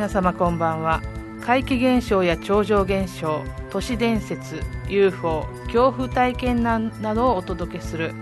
[0.00, 1.02] 皆様こんばんは。
[1.44, 8.14] 怪奇現象や超常現象都市伝説 UFO 恐怖体験談などをお届けする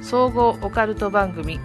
[0.00, 1.60] 総合オカルト番組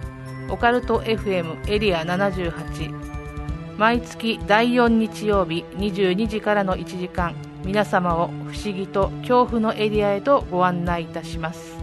[0.50, 7.34] オカルト FM エリア78毎月第4日曜日22時からの1時間
[7.64, 11.78] 皆様を不思議と恐怖のエリアへとご案内いたします。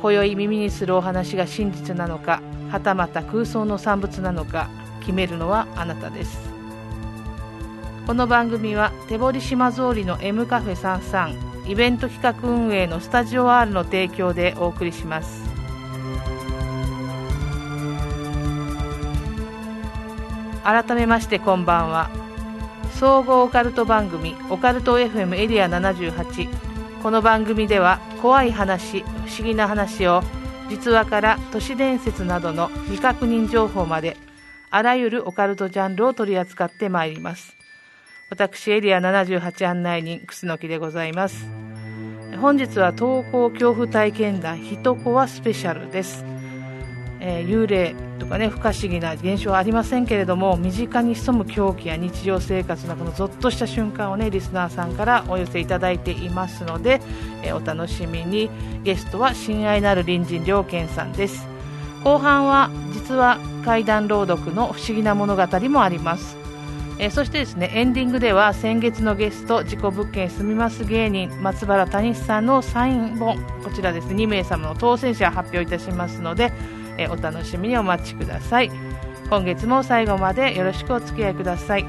[0.00, 2.40] 今宵耳にするお話が真実なのか
[2.70, 4.70] はたまた空想の産物なのか
[5.06, 6.36] 決めるのはあなたです。
[8.08, 15.44] この番組は手堀島通りの M カフェ33イベント企画運営のスタジオ R の提供でお送りします。
[20.64, 22.10] 改めましてこんばんは。
[22.98, 26.48] 総合オカルト番組オカルト FM エリア78
[27.02, 30.22] この番組では怖い話不思議な話を
[30.70, 34.16] 実話から都市伝説などの未確認情報まで
[34.70, 37.56] あらゆるオカルトジャンルを取り扱ってまいります。
[38.30, 41.46] 私エリア78案内人楠木でございます。
[42.40, 46.24] 本日は投稿恐怖体験談ひとこはスペシャルです。
[47.20, 57.00] えー、幽霊とかね不可思議な現象はありませんけれども身近に潜む狂気や日常生活などのぞっとした瞬間をねリスナーさんからお寄せいただいていますので、
[57.42, 58.50] えー、お楽しみに。
[58.86, 61.44] ゲストは親愛なる隣人良健さんです。
[62.04, 66.36] 後半は実は怪談朗読の不思議な物語もあります。
[67.00, 76.54] え、そしてですねエンディングでは先月のゲスト事故物件住みます芸人松原谷さんのサイン本こちらですね2名様の当選者発表いたしますので
[76.96, 78.70] えお楽しみにお待ちください。
[79.28, 81.84] 今月も最後までよろしくお付き合いください。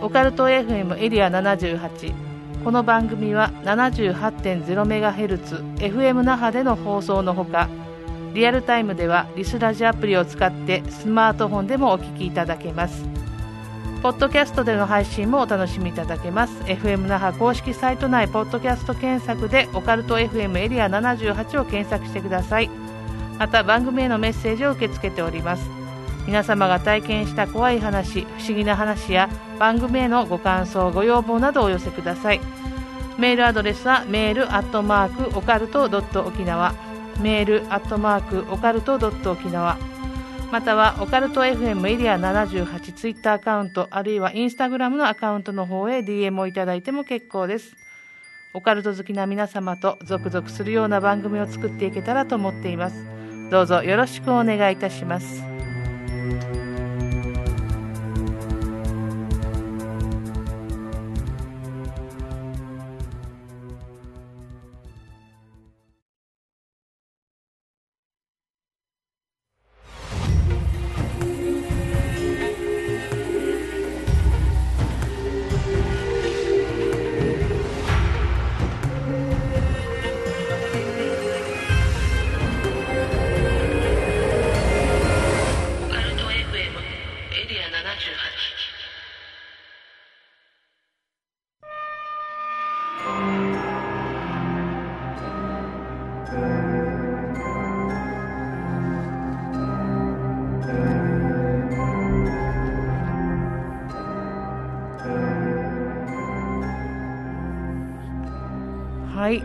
[0.00, 2.14] オカルト FM エリア78
[2.62, 7.68] この番組は 78.0MHz FM 那覇での放送のほか
[8.34, 13.04] リアルタイムではリスラジアプリを使ってスマートフォンでもお聞きいただけます。
[14.02, 16.52] ポッドキャストでの配信もお楽しみいただけます。
[16.64, 22.68] FM 那覇公式サイト内ポッドキャスト検索でオカルト FM エリア78を検索してください。
[23.38, 25.70] また番組へのメッセージを受け付けております。
[26.26, 29.28] 皆様が体験した怖い話不思議な話や
[29.60, 32.40] 番組へのご感想ご要望などをお寄せください。
[33.16, 36.74] メールアドレスはメールアットマークオカルトドット沖縄。
[37.20, 39.78] メールアットマークオカルトドット沖縄。
[40.50, 47.74] またはオカルト FM エリア78ツイッターアカウントあるいはインスタグラムのアカウントの方へ DM をいただいても結構です。
[48.52, 53.04] オカルト好きな皆様とゾクゾクするような番組を作っていけたらと思っています。
[53.50, 55.53] どうぞよろしくお願いいたします。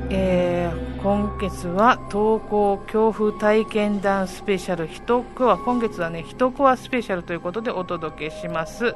[0.10, 8.96] えー、今月は投稿恐怖体験談スペシャル一コア今月はね一コアスペシャルということでお届けします。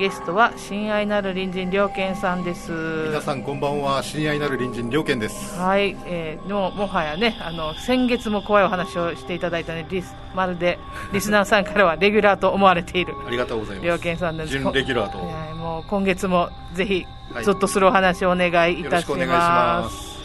[0.00, 2.72] ゲストは親愛なる隣人良健さんです。
[3.08, 4.02] 皆さんこんばんは。
[4.02, 5.58] 親愛なる隣人良健です。
[5.58, 10.78] はい、えー、ももはやねあの先月も怖いお話をしていただいたねリスまるで
[11.12, 13.86] リスナーさんからはレギュラーと思われているありがとうございます。
[13.88, 14.48] 良健さんです。
[14.48, 17.04] 準レギュラーと、えー、もう今月もぜひ
[17.42, 20.18] ゾッとするお話をお願いいたします。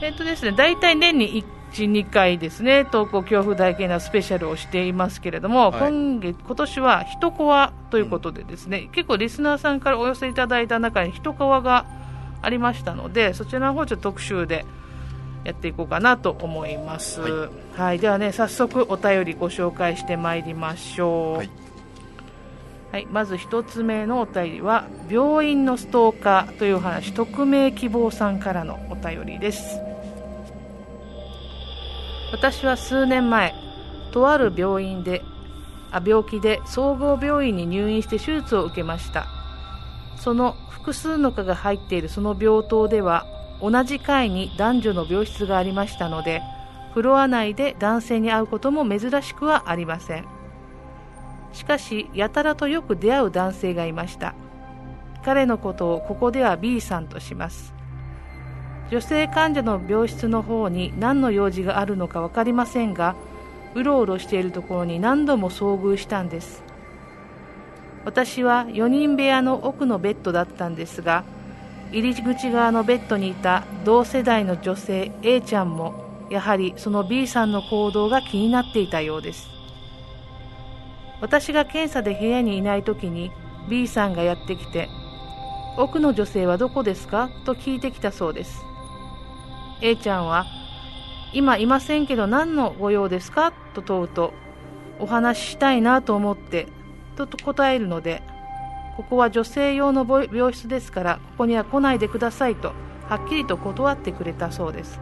[0.00, 11.86] えっ、とですね、大体年に1、2回ですね、投稿恐怖体験のスペシャルをしていますけれども、はい、今月、今年は一コアということでですね、うん、結構リスナーさんからお寄せいただいた中に一コアが
[12.42, 14.64] ありましたので、そちらの方ちょっと特集で
[15.44, 17.20] やっていこうかなと思います。
[17.20, 21.36] はい、はい、ではね、早速お便りご紹介してまいりましょう。
[21.38, 21.50] はい
[22.92, 29.80] はい、まず1つ目のお便りは病院のストーカーという話匿名希望さんからのお便りです
[32.32, 33.54] 私は数年前
[34.10, 35.22] とある病院で
[35.90, 39.26] あ病気で総合病院に入院して手術を受けました。
[40.16, 43.26] その複数の科が入っているその病棟では
[43.60, 46.42] 同じ階に男女の病室がありましたので
[46.94, 50.26] フロア内で男性に会うことも珍しくはありません。
[51.52, 54.34] しかしやたらとよく出会う男性がいました。
[55.24, 57.74] 彼のことをここでは B さんとします。
[58.92, 63.16] 女性患者の病室の方に何の用事があるのか分かりませんが
[63.74, 66.62] うろうろしているところに何度も遭遇したんです。
[68.04, 71.24] 私は4人部屋の奥のベッドだったんですが
[71.90, 79.48] 入り口側のベッドにいた同世代の女性 A ちゃんもやはりその B さんの行動が気になっていたようです。
[81.22, 83.32] 私が検査で部屋にいない時に
[83.70, 84.90] B さんがやってきて
[85.78, 88.71] 「奥の女性はどこですか?」と聞いてきたそうです。
[89.84, 90.46] A ちゃんは
[91.34, 94.32] 「今いませんけど何のご用ですか?」と問うと
[95.00, 96.68] 「お話ししたいなと思って」
[97.16, 98.22] と答えるので
[98.96, 102.72] 「ここは女性用の病室ですからここには来ないでください」と
[103.08, 105.00] はっきりと断ってくれたそうです。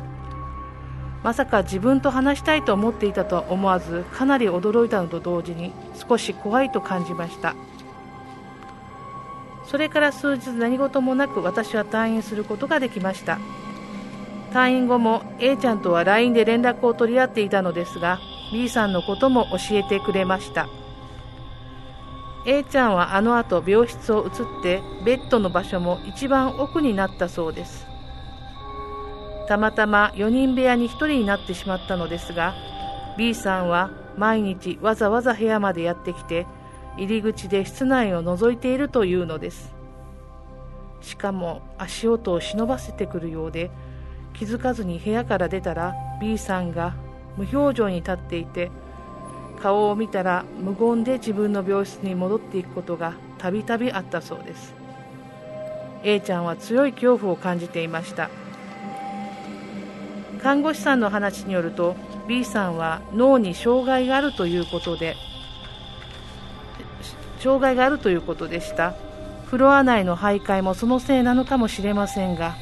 [1.22, 5.74] まさか自分と話したいと思っていたと思わずかなり驚いたのと同時に
[6.08, 7.54] 少し怖いと感じました。
[9.64, 13.38] それから数日何事もなく私は退院することができました。
[14.52, 18.18] 退院後も A ちゃんとは LINE で連絡を取り合っていたのですが
[18.52, 20.68] B さんのことも教えてくれました。
[22.46, 24.30] A ちゃんはあの後病室を移っ
[24.62, 27.86] てベッドの場所も一番奥になったそうです。
[29.46, 32.54] たまたま4人部屋に1人になってしまったのですが
[33.18, 36.46] B さんは毎日わざわざ部屋までやってきて
[36.96, 39.74] 入り口で室内を覗いているというのです。
[41.02, 43.70] しかも足音を忍ばせてくるようで
[44.40, 46.94] 気づかずに部屋から出たら B さんが
[47.36, 48.70] 無表情に立っていて
[49.60, 54.74] 顔を見たら無言で自分の病室に戻っていくことがたびたびあったそうです。
[56.04, 58.30] A ちゃんは強い恐怖を感じていました。
[60.42, 61.94] 看護師さんの話によると
[62.26, 65.16] B さんは脳に障害があるということで
[67.40, 68.94] 障害があるということでした。
[69.44, 72.54] フロア内の徘徊もそのせいなのかもしれませんが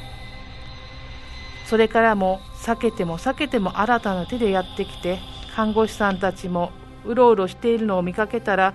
[1.69, 5.19] それからも避けても避けても新たな手でやってきて
[5.55, 6.71] 看護師さんたちも
[7.05, 8.73] うろうろしているのを見かけたら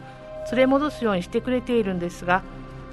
[0.52, 2.44] 連れ戻すようにしてくれているんですが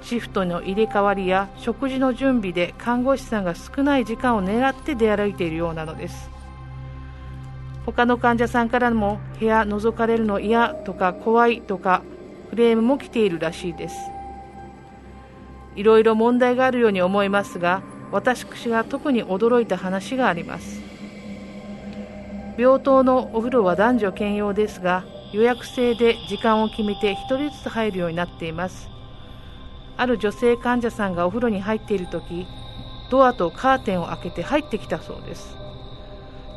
[0.02, 6.28] シフトの入れ替わりや食事の準備で看護師さんが少ない時間を狙って出歩いているようなのです。
[7.86, 12.02] 他の患者さんからも部屋覗かれるの嫌とか怖いとか
[12.50, 13.94] クレームも来ているらしいです。
[15.76, 20.82] いろいろ問題があるように思いますが私が特に驚いた話があります。
[22.58, 28.90] 病棟のお風呂は男女兼用ですが予約制で時間を決めて1人ずつ入るようになっています。
[29.96, 32.46] ある女性患者さんがお風呂に入っている時
[33.10, 35.56] ドアとカーテンを開けて入ってきたそうです。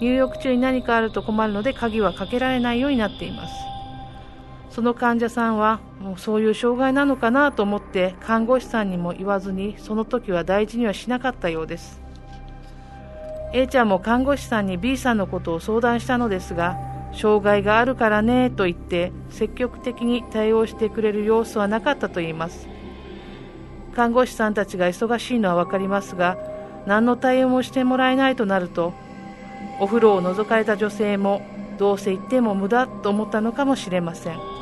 [0.01, 3.53] 入浴中に何かあると困るので鍵はかけられないようになっています。
[4.75, 12.01] その患者さんはもうそういう障害なのかなと思って看護師さんにも言わずにその時は大事にはしなかったようです。
[13.53, 16.75] A ちゃんも看護師さんに B さんのことを相談したのですが
[17.13, 22.67] 障害があるからねと言って積極的に対応してくれる様子はなかったといいます。
[23.95, 26.37] 看護師さんたちが忙しいのは分かりますが
[26.85, 28.91] 何の対応もしてもらえないとなると
[29.79, 31.43] お風呂を覗かれた女性も
[31.77, 34.54] どうせ行っても無駄と思ったのかもしれません。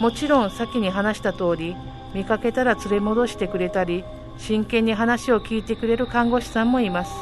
[0.00, 1.76] もちろん先に話した通り
[2.14, 4.04] 見かけたら連れ戻してくれたり
[4.38, 7.12] 真剣に話を聞いてくれる看護師さんもいます。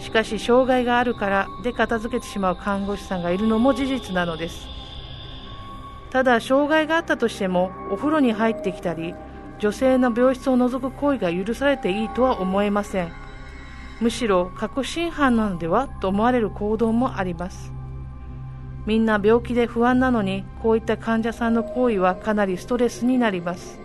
[0.00, 4.66] しかし障害があるからで片付けてしまう看護師さんがいるのも事実なのです。
[6.10, 9.14] ただ障害があったとしてもお風呂に入ってきたり
[9.58, 13.12] 女性の病室を覗く行為が許されていいとは思えません。
[14.00, 17.79] むしろ確信犯なのではと思われる行動もあります。
[18.90, 23.78] みんな病気で不安なのにこういった患者さんの行為はかなりストレスになります。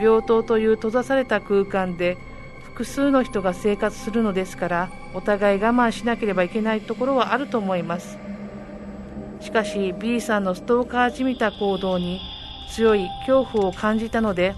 [0.00, 2.16] 病棟という閉ざされた空間で
[2.62, 8.16] 複数の人が生活するのですからお互い我慢しなければいけないところはあると思います。
[9.40, 12.22] しかし B さんのストーカーじみた行動に
[12.70, 14.54] 強い恐怖を感じたので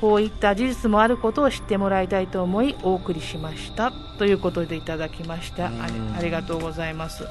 [0.00, 3.92] こういった事実もあることを知ってもらいたいと思いお送りしました。
[4.18, 5.66] ということでいただきました。
[5.66, 5.70] あ
[6.18, 7.22] ありがとうございます。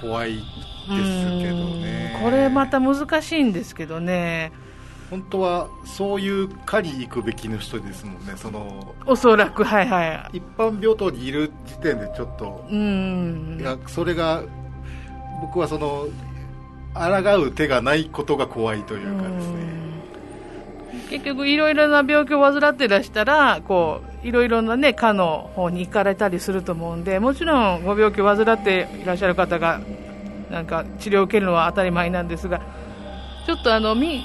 [0.00, 0.44] 怖いです
[0.86, 2.18] けどね。
[2.22, 4.52] これまた難しいんですけどね。
[5.10, 8.34] 本当はそういう科に行くべきの人ですもんね。
[8.36, 10.38] そのおそらくはいはい。
[10.38, 13.58] 一般病棟にいる時点でちょっとうん。
[13.60, 14.42] いやそれが
[15.40, 16.08] 僕はその
[16.94, 19.78] 抗う手がないことが怖いというかですね
[21.10, 29.80] 結局いろいろな病気を患ってらしたらこういろいろなね科の方に行かれたりすると思うんでもちろんご病気を患っていらっしゃる方が
[30.50, 32.60] なんか治療を受けるのは当たり前なんですが
[33.46, 34.22] ちょっとあのみ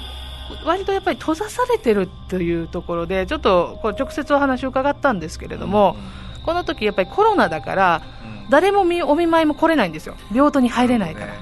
[0.64, 5.96] 割とやっぱり閉ざされてるというところでちょっとこう直接お話を伺ったんですけれども、
[6.44, 8.02] この時やっぱりコロナだから
[8.50, 10.16] 誰もみお見舞いも来れないんですよ。
[10.34, 11.34] 病棟に入れないから、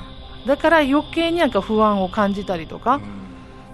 [0.47, 3.01] だから余計になんか不安を感じたりとか、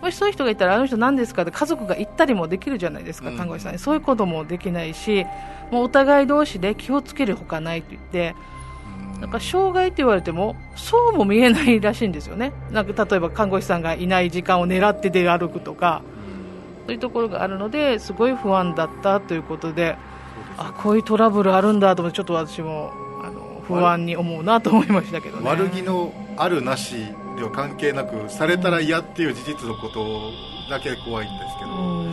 [0.00, 1.42] もしそういう人がいたらあの人何ですか？
[1.42, 3.78] って家族が行ったりもできるじゃないですか、看護師さんに。
[3.78, 5.26] そういうこともできないし
[5.70, 8.34] もうお互い同士で気をつけるほかないと言って
[9.20, 12.52] なんか障害って言われてもそうも見えないらしいんですよね。
[12.70, 16.02] なんか例えば看護師さんがいない時間を狙って出歩くとか
[16.86, 19.96] そういうところがあるのですごい不安だったということで
[20.56, 25.48] あこういうトラブルあるんだと思ってちょっと私もあの不安に思うなと思いましたけどね。
[25.48, 30.32] 悪気のあるなしでは関係なくされたら嫌っていう事実のこと
[30.68, 32.04] だけ怖いんですけど、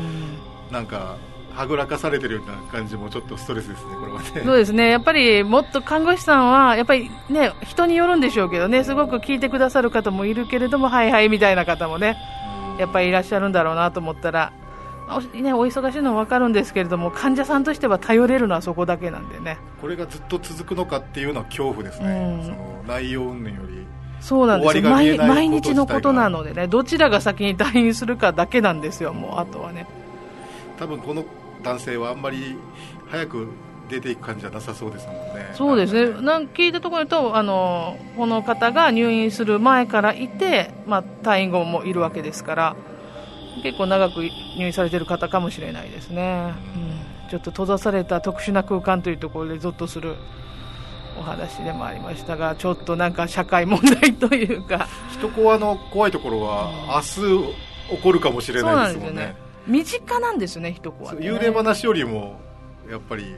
[0.71, 1.17] なんか
[1.53, 4.41] はぐらかされてるような感じもちょっとストレスですね、これはね。
[4.43, 12.17] そうですね、やっぱりもっと看護師さんは、やっぱりね、人によるんでしょうけどね、すごく聞いてくださる方もいるけれども、はいはいみたいな方もね、
[12.77, 14.51] やっぱりいらっしゃるんだろうなと思ったら、
[15.07, 19.57] お,、ね、お忙しいのは分かるんですけれども、患者さんとしては頼れるのはそこだけなんでね。
[19.79, 23.87] これがずっと続くのかっていうのは恐怖ですね、その内容云々より。
[24.25, 29.85] そうなんですよ毎毎日のことなのでね、どちらが先に退院するかだけなんですよ、もうあとはね。
[30.79, 31.23] 多分この
[31.61, 32.57] 男性はあんまり
[33.07, 33.47] 早く
[33.87, 35.51] 出ていく感じじゃなさそうですもんね。
[35.53, 36.21] そうですね。
[36.21, 42.75] なん聞いたところとあのこの方が入院する前からいて、まあ退院後もいるわけですから、
[43.61, 46.51] 結構長く入院されている方かもしれないですね。
[47.23, 50.15] うん、ちょっと閉ざされた特殊な空間というところでゾッとする。
[51.17, 57.55] お話でもありましたが、ちょっとなんか社会問題というか、人コアの怖いところは、明日
[57.97, 59.35] 起こるかもしれないですもんね。
[59.67, 62.39] 身近なんですね、一コア、ね、幽霊話よりも
[62.89, 63.35] やっぱり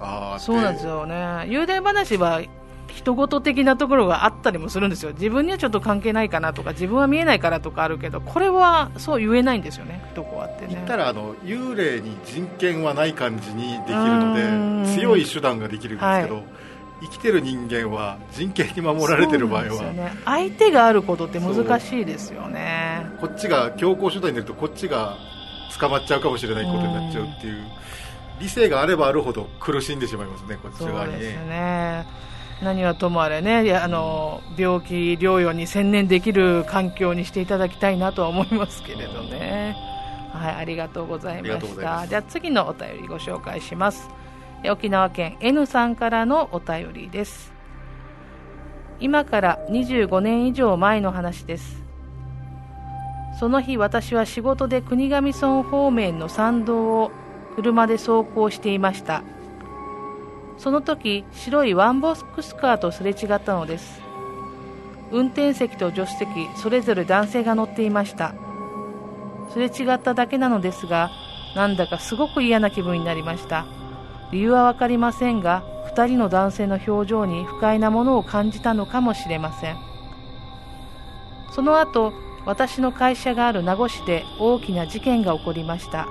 [0.00, 1.14] あそうなんですよね。
[1.48, 2.42] 幽霊話は
[2.94, 5.12] 人事的なところがあったりもするんですよ。
[5.12, 10.74] 自分にはちょっと関係ないかなとか自分は見えないからとかあるけどこれはそう言えないんですよね一コアってね。
[10.74, 16.44] 言ったらあの幽霊に人権はない感じにできるので強い手段ができるんですけど、はい
[17.00, 23.06] 生きてる人間は人権に守られてる場合は、ね、相手があることって難しいですよね。
[23.20, 25.16] こっちが強行手段に出るとこっちが
[25.78, 27.64] 捕まっちゃうかもしれないことになっちゃうっていう、
[28.40, 32.06] 理性があればあるほど苦しんでしまいますね、こっち側に、ね、そうですね。
[32.62, 33.76] 何はともあれね。
[33.76, 39.76] あの病気療養に専念できる環境にしていただきたいなとは思いますけれどね。
[40.32, 42.06] はい、ありがとうございました。
[42.06, 44.08] じゃあ次のお便りご紹介します。
[44.70, 47.52] 沖縄県 N さんからのお便りです。
[48.98, 51.86] 今から25年以上前の話です。
[53.38, 57.12] その日私は仕事で国頭村方面の山道を
[57.54, 59.22] 車で走行していました
[60.56, 64.00] その時白いワンボックスカーとすれ違ったのです
[65.12, 68.34] 運転席と助手席それぞれ男性が乗っていました
[69.52, 71.10] すれ違っただけなのですが
[71.54, 73.66] なんだかすごく嫌な気分になりました
[74.32, 75.62] 理由は分かりませんが
[75.94, 79.76] 2人の男性の表情に不快なものを感じたのかもしれません。
[81.52, 82.12] その後
[82.44, 86.06] 私の会社がある名護市で大きな事件が起こりました。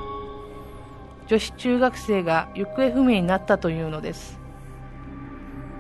[1.28, 4.40] 女子中学生が行方不明になったというのです。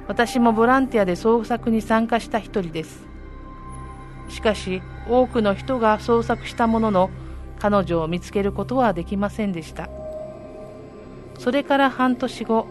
[0.07, 3.07] 私もボランティアで捜索に参加した一人です。
[4.29, 7.09] しかし多くの人が捜索したものの
[7.59, 9.89] 彼女を見つけることはできませんでした。
[11.37, 12.67] それから半年後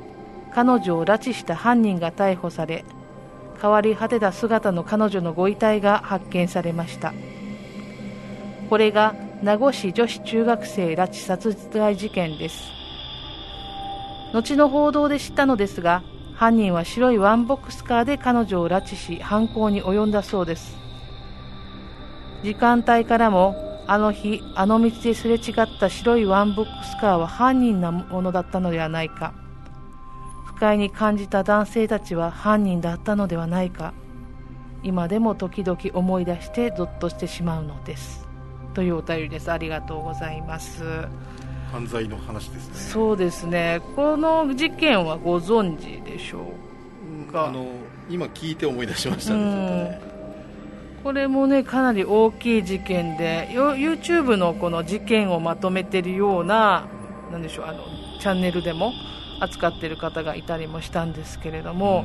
[0.52, 2.84] 彼女を拉致した犯人が逮捕され
[3.60, 7.14] 変わり果てた姿の彼女のご遺体が発見されました。
[8.68, 12.70] これが名護市女子中学生拉致殺害事件です。
[14.32, 16.02] 後の報道で知ったのですが
[16.34, 20.76] 犯人は白いワンボックスカーで彼女を拉致し犯行に及んだそうです。
[22.42, 29.34] 時間帯からもあの日あの道ですれ違った白いワンボックスカーは犯人のものだったのではないか
[30.46, 33.92] 不快に感じた男性たちは犯人だったのではないか
[34.82, 38.26] 今でも時々思い出してゾッとしてしまうのです
[38.74, 39.52] というお便りです。
[39.52, 40.82] ありがとうございます。
[41.72, 42.74] 犯罪の話ですね。
[42.74, 43.80] そうですね。
[43.96, 46.52] この事件はご存知でしょ
[47.28, 47.46] うか？
[47.48, 47.66] あの
[48.10, 50.00] 今聞いて思い出しましたね。
[51.04, 56.88] これもねかなり大きい事件で YouTube のこの事件をまとめているような
[57.30, 57.84] なでしょうあの
[58.18, 58.92] チャンネルでも
[59.38, 62.04] 扱っている方がいたりもしたんですけれども、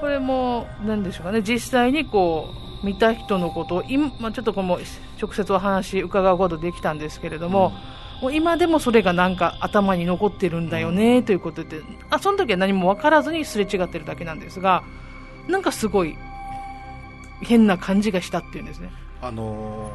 [0.00, 2.48] これもなんでしょうかね実際にこ
[2.82, 4.78] う見た人のことを今、ま、ちょっとこの
[5.20, 7.72] 直接お話伺うことできたんですけれども、
[8.22, 14.82] もう今でもそれがなんか頭に残ってるんだよねということであその時は何も分からずにすれ違ってるだけなんですが
[15.46, 16.16] なんかすごい
[17.44, 18.90] 変な感じがしたっていうんですね。
[19.20, 19.92] あの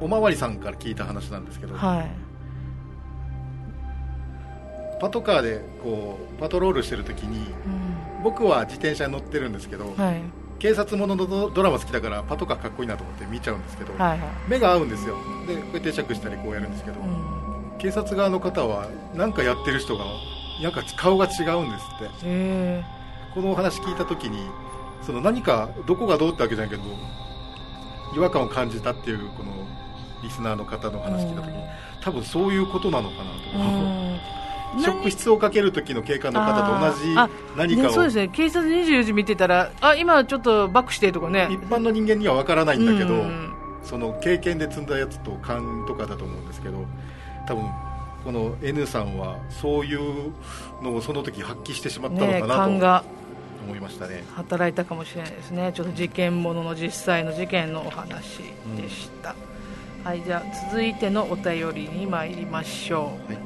[0.00, 2.10] ー、おまわりさんから聞いた話なんですけど、はい。
[5.00, 8.22] パトカーでこうパトロールしてる時にうん。
[8.22, 10.22] 僕は自転車に乗ってるんですけど、はい。
[10.60, 14.28] 警察もののドドラマ好きだからパトカーかっこいいなと思って見ちゃうんですけど、はいはい。
[14.48, 15.16] 目が合うんですよ。
[15.46, 17.78] でこうやって会釈したりこうやるんですけど、うん。
[17.78, 20.04] 警察側の方は何かやってる人が
[20.62, 22.26] なんか顔が違うんですって。
[22.26, 22.84] へ
[23.34, 24.46] このお話聞いた時に
[25.02, 26.82] その何かどこがどうってわけじゃないけど
[28.14, 29.52] 違和感を感じたっていうこの
[30.22, 31.64] リスナーの方の話聞いた時に
[32.00, 34.78] 多分そういうことなのかなえと、う。
[34.78, 34.82] ん。
[34.82, 38.28] 職質をかける時の警官の方と同じあ何かを、ねそうですね。
[38.28, 41.48] 警察24時見てたらあ今ちょっとバックしてとかね。
[41.50, 43.52] 一般の人間にはわからないんだけど、うん。
[43.82, 46.84] その経験で積んだやつと勘とかだと思うんですけど
[47.46, 47.64] 多分
[48.24, 50.32] この N さんはそういう
[50.80, 52.60] のをその時発揮してしまったのねかなと。
[52.60, 53.04] 勘が
[53.62, 54.24] 思いましたね。
[54.34, 55.72] 働いたかもしれないですね。
[55.74, 58.38] ちょっと事件ものの実際の事件のお話
[58.76, 59.34] でした、
[60.04, 63.42] はいじゃあ続いてのお便りに参りましょう、はい。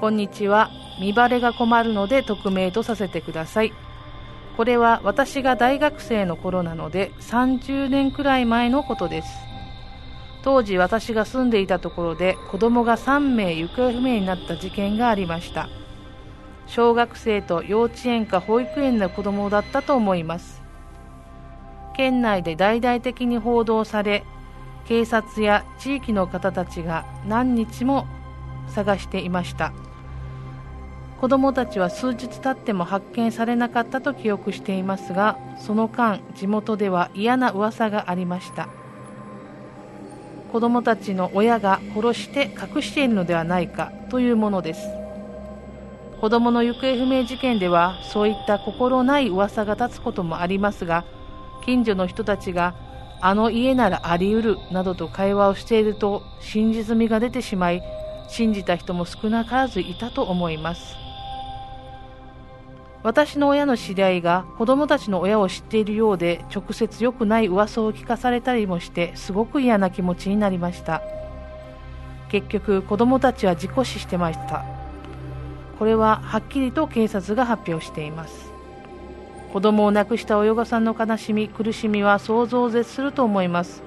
[0.00, 0.70] こんにちは。
[1.00, 3.72] 見バレが困るので匿名とさせてください。
[4.56, 9.28] これは私が大学生の頃なので30年くらい前のことです。
[10.42, 15.68] 当時私が住んでいたところで子供が3名行方不明になった事件がありました
[16.68, 20.62] 小学生と幼稚園か保育園の子供だったと思います。
[21.96, 24.22] 県内で大々的に報道され
[24.86, 28.06] 警察や地域の方たちが何日も
[28.68, 29.72] 探していました。
[31.20, 38.68] 子供たちは数日経っても発見されなかったと記憶していますがその間地元では嫌な噂がありました。
[40.52, 45.07] 子供たちの親が殺して隠しているのではないかというものです。
[46.20, 51.04] 子供の行方不明事件ではそういった心ない噂が立つこともありますが
[51.64, 52.74] 近所の人たちが
[53.20, 57.82] あの家ならあり得るなどと会話をしていると真実味が出てしまい
[58.28, 60.96] 信じた人も少なからずいたと思います。
[63.02, 71.02] 私の親の知り合いが子供たちの親を知っているようで直接良くない噂を聞かされたりもしてすごく嫌な気持ちになりました。
[72.28, 74.77] 結局子供たちは事故死してました。
[75.78, 78.52] これははっきりと警察が発表しています。
[79.52, 83.82] 子供を亡くした親御さんの悲しみ苦しみは想像を絶すると思います。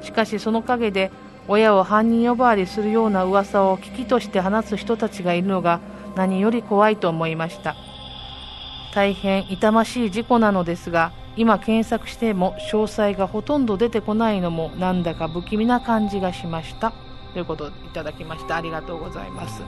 [0.00, 1.10] しかしその陰で
[1.48, 5.80] 親を犯人呼ばわりするような噂を危機として話す人たちがいるのが
[6.14, 7.74] 何より怖いと思いました。
[8.94, 16.92] 大変痛ましい事故なのですが今検索しても詳細がほとんど出てこないのもなんだか不気味な感じがしました。
[17.32, 18.56] ということをいただきました。
[18.56, 19.62] ありがとうございます。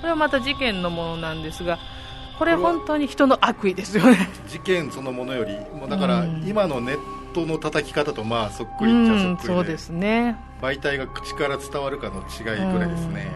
[0.00, 1.78] これはまた事件のものなんですが
[2.38, 4.28] これ本当に人の悪意ですよね。
[4.46, 6.44] 事件そのものよりもうだからうん。
[6.46, 6.98] 今のネッ
[7.34, 10.36] トの叩き方とまあそっくうりっちゃそんっくりそうですね。
[10.62, 13.28] 媒体が口から伝わるかの違いぐらいですね、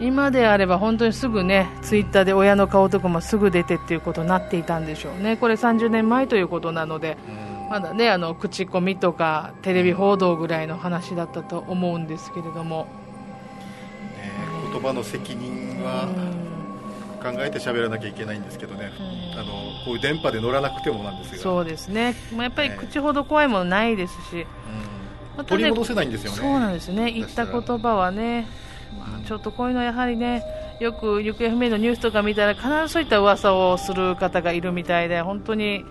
[0.00, 5.36] 今であれば本当にすぐねツイッターで親の顔とかもすぐ出てっていうことになっていたんでしょうね。
[5.36, 7.68] これ30年前ということなのでうん。
[7.70, 13.03] まだねあの口コミとかテレビ報道ぐらいの話だったと思うんですけれども、ね
[14.74, 16.08] 言葉の責任は
[17.22, 19.38] 考えて喋らなきゃいけないんですけどね、うん。
[19.38, 19.52] あの
[19.84, 21.42] こういう電波で乗らなくてもなんですが。
[21.42, 22.76] そうですね、まあ、やっぱりね。
[22.76, 24.44] 口ほど怖いものないですし、うん。
[25.36, 26.38] またね取り戻せないんですよね。
[26.38, 27.12] そうなんですね。
[27.12, 28.48] 言った言葉はね、
[28.98, 30.42] まあ、ちょっとこういうのはやはりね
[30.80, 35.84] よく行方不明のニュースとか見たら必ずそういった噂をする方がいるみたいで本当に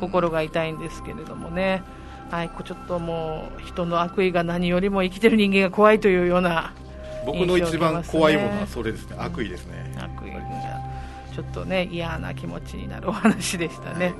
[0.00, 1.82] 心が痛いんですけれどもね、
[2.30, 6.72] はい、ちょっともう人の悪意が何よりも生きてる人間が怖いというような
[7.26, 9.16] 僕の一番怖いものはそれですね。
[9.18, 9.92] 悪意ですね。
[9.98, 10.40] 悪意が
[11.34, 14.14] ちょっとね嫌な気持ちになるお話でしたね。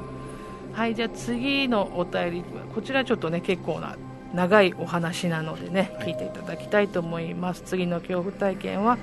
[0.72, 3.96] はい、じゃあ次のお便りこちらちょっとね結構な
[4.32, 7.62] 長いお話なのでね聞いていただきたいと思います。
[7.62, 8.98] 次の恐怖体験は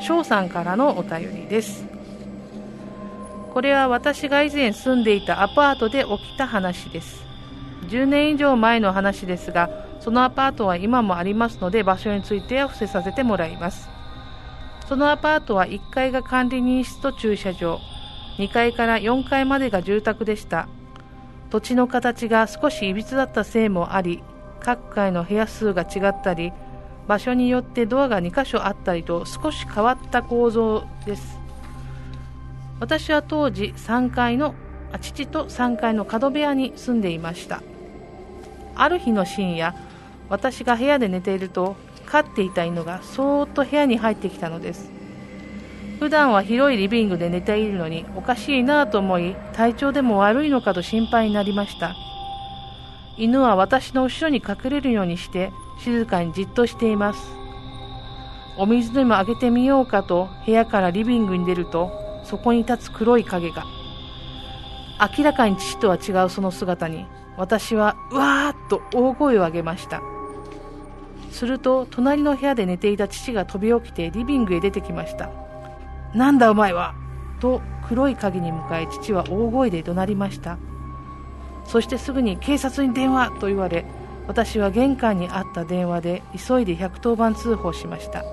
[0.00, 1.84] 翔さんからのお便りです。
[3.52, 7.22] これは私が以前住んでいたアパートで起きた話です。
[7.88, 9.68] 10年以上前の話ですが
[10.02, 13.88] そのアパートは今もありますので場所については伏せさせてもらいます。
[14.88, 17.78] そのアパートは1階が管理人室と駐車場。
[18.38, 20.66] 2階から4階までが住宅でした。
[21.50, 24.24] 土地の形が少しいびつだったせいもあり
[24.60, 26.50] 各階の部屋数が違ったり
[27.06, 31.38] 場所によってドアが2箇所あったりと少し変わった構造です。
[32.80, 34.56] 私は当時3階の
[34.90, 37.62] あ父と3階の角部屋に住んでいました。
[38.74, 39.74] ある日の深夜
[40.32, 44.90] 私が部屋で寝ていると飼っていた犬がそーっと部屋に入ってきたのです。
[45.98, 51.94] 普段は広いリビングで寝ているのにおかしいなぁと思い体調でも悪いのかと心配になりました。
[53.18, 57.36] 犬は私の後ろに隠れるようにして静かにじっとしています。
[58.56, 61.92] お水でもあげてみようかと部屋からリビングに出ると
[62.24, 63.66] そこに立つ黒い影が。
[65.14, 67.04] 明らかに父とは違うその姿に
[67.36, 70.00] 私はうわーっと大声を上げました。
[71.32, 75.30] すると隣の部屋で寝ていた父が飛び起きてリビングへ出てきました
[76.14, 76.94] なんだお前は？
[77.40, 80.58] と黒い影に向かい父は大声で怒鳴りました。
[81.64, 83.84] そしてすぐに警察に電話と言われ
[84.26, 88.24] 私は玄関にあった電話で急いで110番通報しました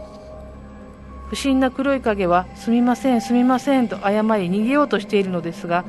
[1.29, 5.85] 不審な黒い影はすみませんすみませんと謝り逃げようとしているのですが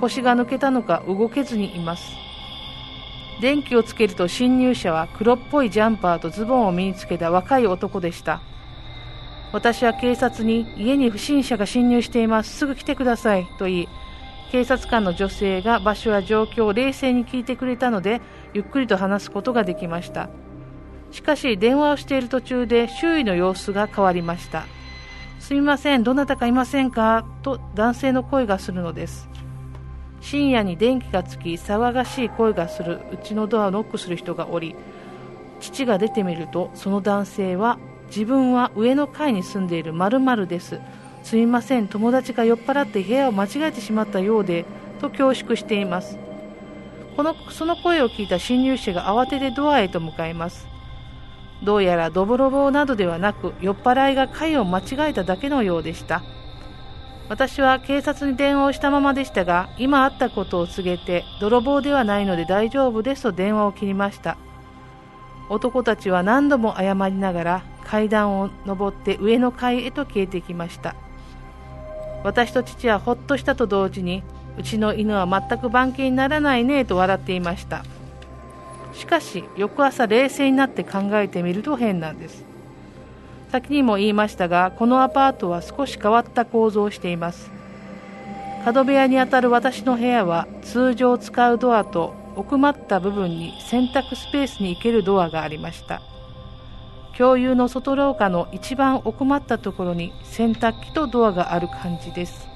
[0.00, 2.04] 腰が抜けたのか動けずにいます
[3.40, 8.40] 電気をつけると侵入者は黒っぽいジャンパーとズボンを身につけた若い男でした
[9.52, 12.56] 私は警察に家に不審者が侵入しています。
[12.56, 13.88] すぐ来てくださいと言い
[14.50, 18.20] 警察官の女性が場所や状況を冷静に聞いてくれたので
[18.54, 20.28] ゆっくりと話すことができました。
[21.10, 24.64] しかし電話をしている途中で周囲の様子が変わりました
[25.40, 26.04] すみません。
[26.04, 27.26] どなたかいませんか？
[27.42, 29.28] と男性の声がするのです。
[30.22, 33.00] 深夜に電気がつき騒がしい声がする。
[33.12, 34.74] うちのドアをノックする人がおり
[35.60, 40.80] 父が出てみるとその男性は自分は上の階に住んでいる〇〇です。
[41.22, 44.64] すみません友達が酔っ払って部屋を間違えてしまったようで
[45.00, 46.18] と恐縮しています。
[47.16, 50.66] このその声を聞いた侵入者が慌ててドアへと向かいます。
[51.62, 56.22] どうやらドボロボなどではなく酔っ払いが階を間違えただけのようでした。
[57.28, 64.36] 私は警察に電話をしたままでしたが今あったことを告げて泥棒ではないので大丈夫ですと電話を切りました。
[65.48, 70.94] 男たちは何度も謝りながら階段を上って上の階へと消えてきました。
[72.22, 74.22] 私と父はほっとしたと同時に
[74.58, 77.84] うちの犬は全く番犬にならないねと笑っていました。
[78.92, 82.44] しかし翌朝冷静になって考えてみると変なんです。
[83.52, 87.50] 先にも言いましたがこのアパートは少し変わった構造をしています。
[88.64, 96.00] 角部屋にあたる私の部屋は通常使うドアと奥まった部分に洗濯スペースに行けるドアがありました。
[97.18, 102.48] 共有の外廊下の一番奥まったところに洗濯機とドアがある感じです。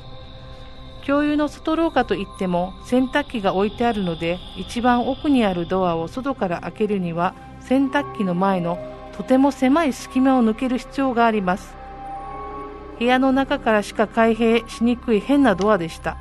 [1.07, 11.75] 共有の外廊下といっても洗濯機が置いてあるので一番奥にあるドアを外から開けるには洗濯機の前のとても狭い隙間を抜ける必要があります。
[12.99, 16.17] 部屋の中からしか開閉しにくい変なドアでした。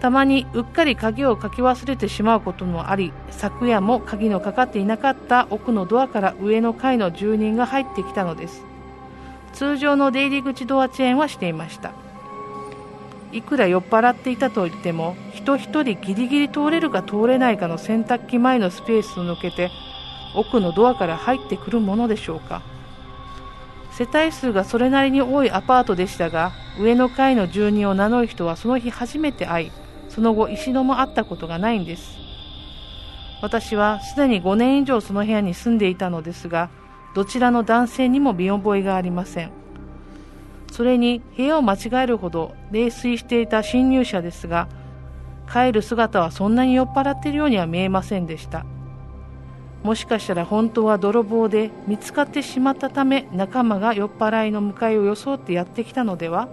[0.00, 8.64] たまにうっかり鍵をかけ忘れてしまうこともあり昨夜も鍵のかかっていなかった奥のドアから上の階の住人が入ってきたのです。
[9.52, 11.92] 通常の出入り口ドアチェーンはしていました。
[13.32, 19.70] いくら酔っ払っていたといっても人一人ギリギリ通れるか通れないかの洗濯機前のスペースを抜けて
[20.34, 22.62] 奥のドアから入ってくるものでしょうか。
[23.92, 29.72] 世帯数がそれなりに多いアパートでしたが上の階の住人を名乗る人はその日初めて会い
[30.08, 32.18] その後一度も会ったことがないんです。
[33.42, 36.70] 私はすでに5年以上その部屋に住んでいたのですが
[37.14, 39.50] どちらの男性にも見覚えがありません。
[40.70, 44.68] それに部屋を間違えるほど泥酔していた侵入者ですが
[45.50, 48.64] 帰る姿はそんなに酔っ払っているようには見えませんでした。
[49.82, 56.48] もしかしたら本当は泥棒で見つかってしまったため仲間が酔っ払いの迎えを装ってやってきたのでは？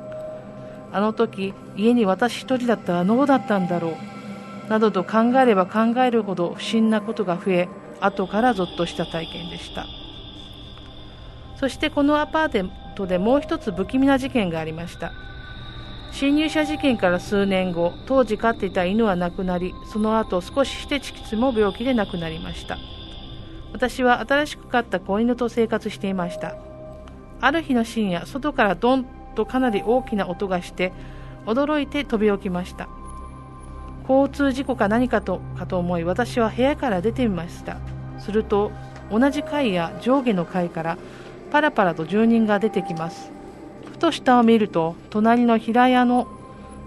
[0.93, 4.69] あの時家に私一人だったらどうだったんだろう？
[4.69, 9.85] などと考えれば考えるほど不審なことが増え後からゾッとした体験でした。
[11.59, 15.11] そしてこのアパートでもう一つ不気味な事件がありました。
[16.11, 22.77] 侵入者事件から数年後当時飼っていた犬は亡くなりその後少ししてチキツも病気で亡くなりました。
[23.73, 26.55] 私は新しく飼った子犬と生活していました。
[27.39, 30.91] ある日の深夜外からドンとかなり大きな音がして
[31.45, 32.87] 驚いて飛び起きました。
[34.09, 37.77] 交通事故か何かとかと思い私は部屋から出てみました。
[38.19, 38.71] すると
[39.11, 40.97] 同じ階や上下の階から
[41.51, 43.31] パラパラと住人が出てきます。
[43.91, 46.27] ふと下を見ると隣の平屋の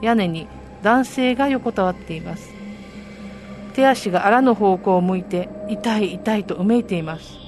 [0.01, 0.47] 屋根に
[0.83, 2.60] 男性が横たわっています。
[3.81, 7.39] 手足があらぬ方向を向いて痛い痛いとうめいています。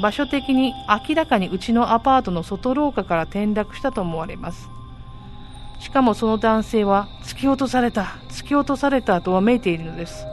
[0.00, 0.72] 場所的に
[1.08, 4.70] 明らかにうちのアパートの外廊下から転落したと思われます。
[5.78, 10.26] しかもその男性は突き落とされた突き落とされたとわめいているのです。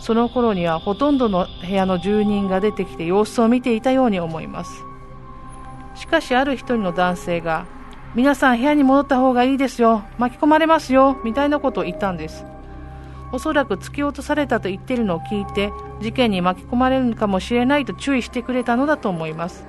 [0.00, 4.82] その頃にはほとんどの部屋の住人が出てきて様子を見ていたように思います。
[5.94, 7.66] しかしある一人の男性が
[8.14, 10.04] 皆さん部屋に戻った方がいいですよ。
[10.16, 11.18] 巻き込まれますよ。
[11.22, 12.46] みたいなことを言ったんです。
[13.34, 19.66] おそらく突き落とされたと言ってるのを聞いて事件に巻き込まれるかもしれないと注意してくれたのだと思います。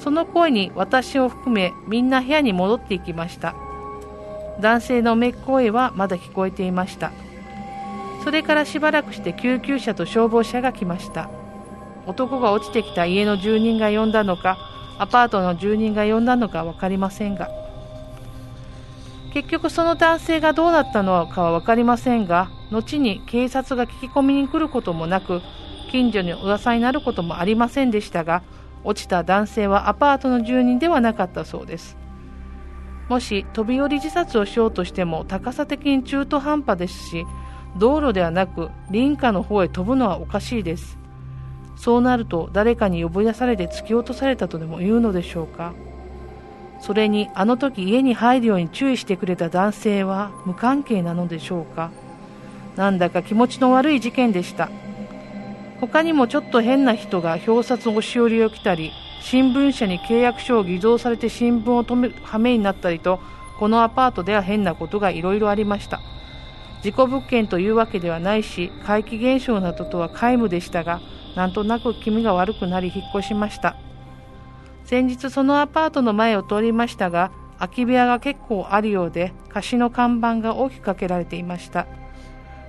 [0.00, 3.54] その声に私を含めみんな部屋に戻っていきました。
[4.60, 7.12] 男性のめっ声はまだ聞こえていました。
[8.24, 11.30] それからしばらくして救急車と消防車が来ました。
[12.06, 14.58] 男が落ちてきた家の住人が呼んだのか
[14.98, 17.48] アパートの住人が呼んだのか分かりませんが。
[19.32, 25.42] 結局その男性がどうなったのかは分かりませんが後に警察が聞き込みに来ることもなく
[25.90, 28.42] 近所に噂になることもありませんでしたが
[28.82, 31.96] 落ちた男性はアパートの住人ではなかったそうです。
[33.08, 37.26] もし飛び降り自殺をしようとしても高さ的に中途半端ですし
[37.76, 40.98] 道路ではなく林家の方へ飛ぶのはおかしいです。
[41.76, 45.74] そうなると誰かに呼び出されて突き落とされたとでも言うのでしょうか。
[46.80, 51.90] それにあの時家に入るように注意してくれた男性は無関係なのでしょうか。
[52.76, 54.68] なんだか気持ちの悪い事件でした。
[55.80, 63.20] 他にもちょっと変な人が表札の押し売りを来たり新聞社に契約書を偽造されて新聞を止める羽目になったりと
[63.58, 66.00] このアパートでは変なことがいろいろありました。
[66.82, 71.00] 事故物件というわけではないし怪奇現象などとは皆無でしたが
[71.34, 73.76] なんとなく気味が悪くなり引っ越しました。
[74.84, 81.86] 先日そのアパートの前を通りましたが空き部屋が結構あるようで貸しの看板が大きくかけられていました。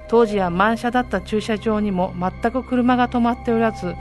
[0.07, 3.95] 当時は満車だった駐車場にも全く車が止まっておらず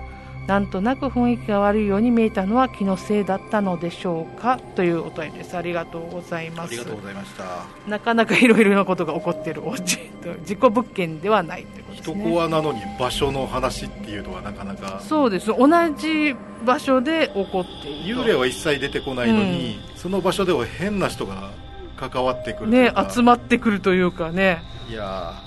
[0.46, 4.60] なんとなく雰囲気が悪いように見えたのは気のせいだったのでしょうか？
[4.76, 6.68] というお便りですありがとうございます。
[6.68, 7.44] ありがとうございました。
[7.88, 9.96] なかなかいろいろなことが起こっているお家。
[9.96, 12.02] と事故物件ではないということで。
[12.02, 15.00] す人ねコアなのに場所の話っていうのはなかなか。
[15.00, 15.46] そうです。
[15.46, 16.36] 同じ
[16.66, 18.16] 場所で起こっている。
[18.16, 21.52] と幽霊は一切出てこないのに、その場所では変な人が
[21.96, 25.43] 関わってくるね集まってくるというかね、いやー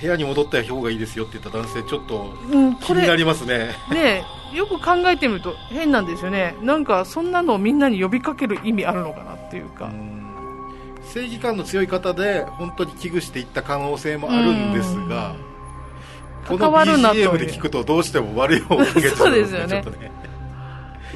[0.00, 2.34] 部屋に戻った方がいいですよって言った男性ちょっと
[2.80, 3.74] 気になりますね。
[3.90, 6.56] ねよく考えてみると変なんですよね。
[6.62, 10.20] なんかそんなのをみんなに呼びかける意味あるのかなっていうか、うん。
[11.02, 15.34] 正義感の強い方で本当に危惧していった可能性もあるんですが
[16.46, 19.82] この BGM で聞くとどうしても悪い方をかけちゃそうですよね。
[19.82, 20.29] ちょっとね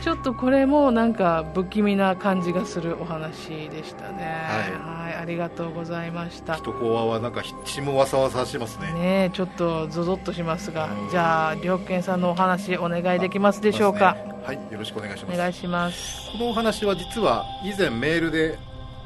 [0.05, 4.25] ちょっとこれもなんか不気味な感じがするお話でしたね。
[4.47, 4.73] はい。
[4.73, 6.57] はいありがとうございました。
[6.57, 8.93] 人コアはなんか血もわさわさしますね。
[8.93, 11.09] ねちょっとゾゾッとしますがうん。
[11.09, 15.35] じゃあ良健さんのお話お願いできますでしょうか、はいよろしくお願いします。
[15.35, 16.33] お願いします。
[16.33, 18.59] このお話は実は以前メールで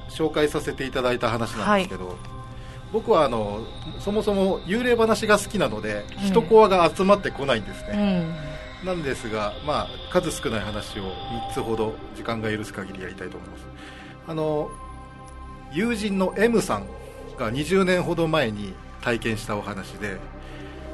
[0.09, 2.17] 紹介させていただいた話なんですけど、
[2.93, 3.61] 僕はあの
[4.01, 6.27] そもそも幽霊話が好きなので、うん。
[6.27, 8.48] 人コアが集まってこないんですうね、ん
[8.85, 11.13] なんですが、まあ、数少ない話を
[11.51, 13.67] 3つほど時間が許す限りやりたいと思います。
[14.29, 14.71] あの
[15.73, 16.87] 友人の M さん
[17.39, 20.19] が20年ほど前に体験したお話で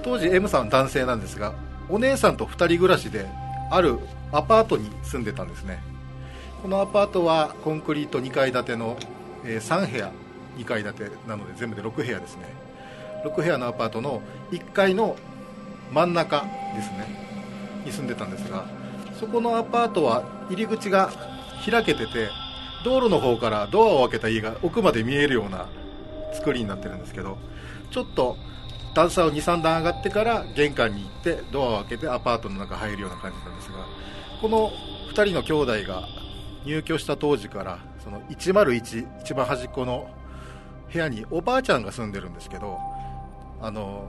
[0.03, 1.55] 当時 M さんは男性なんですが
[1.89, 3.27] お姉さんと2人暮らしで
[3.71, 3.99] ある
[4.33, 5.83] アパートに住んでたんですね。
[6.63, 8.97] このアパートはコンクリート2階建ての、
[9.45, 10.11] え3部屋
[10.57, 12.47] 2階建てなので全部で6部屋ですね。
[13.25, 15.17] 6部屋のアパートの1階の
[15.93, 17.34] 真ん中ですね。
[17.85, 18.67] に住んでたんですが
[19.19, 21.11] そこのアパートは入り口が
[21.65, 22.29] 開けてて
[22.85, 25.69] 道路の方からドアを開けた家が奥まで見えるような
[26.35, 27.39] 作りになってるんですけど
[27.91, 28.37] ちょっと
[28.95, 33.87] 段差を23段上がってから玄関に行ってドアを開けてアパートの中入るような感じなんですが
[34.41, 34.71] この
[35.11, 36.07] 2人の兄弟が
[36.65, 40.11] 入居した当時からその101一番端っこの
[40.93, 42.79] 部屋におばあちゃんが住んでるんですけど
[43.61, 44.09] あの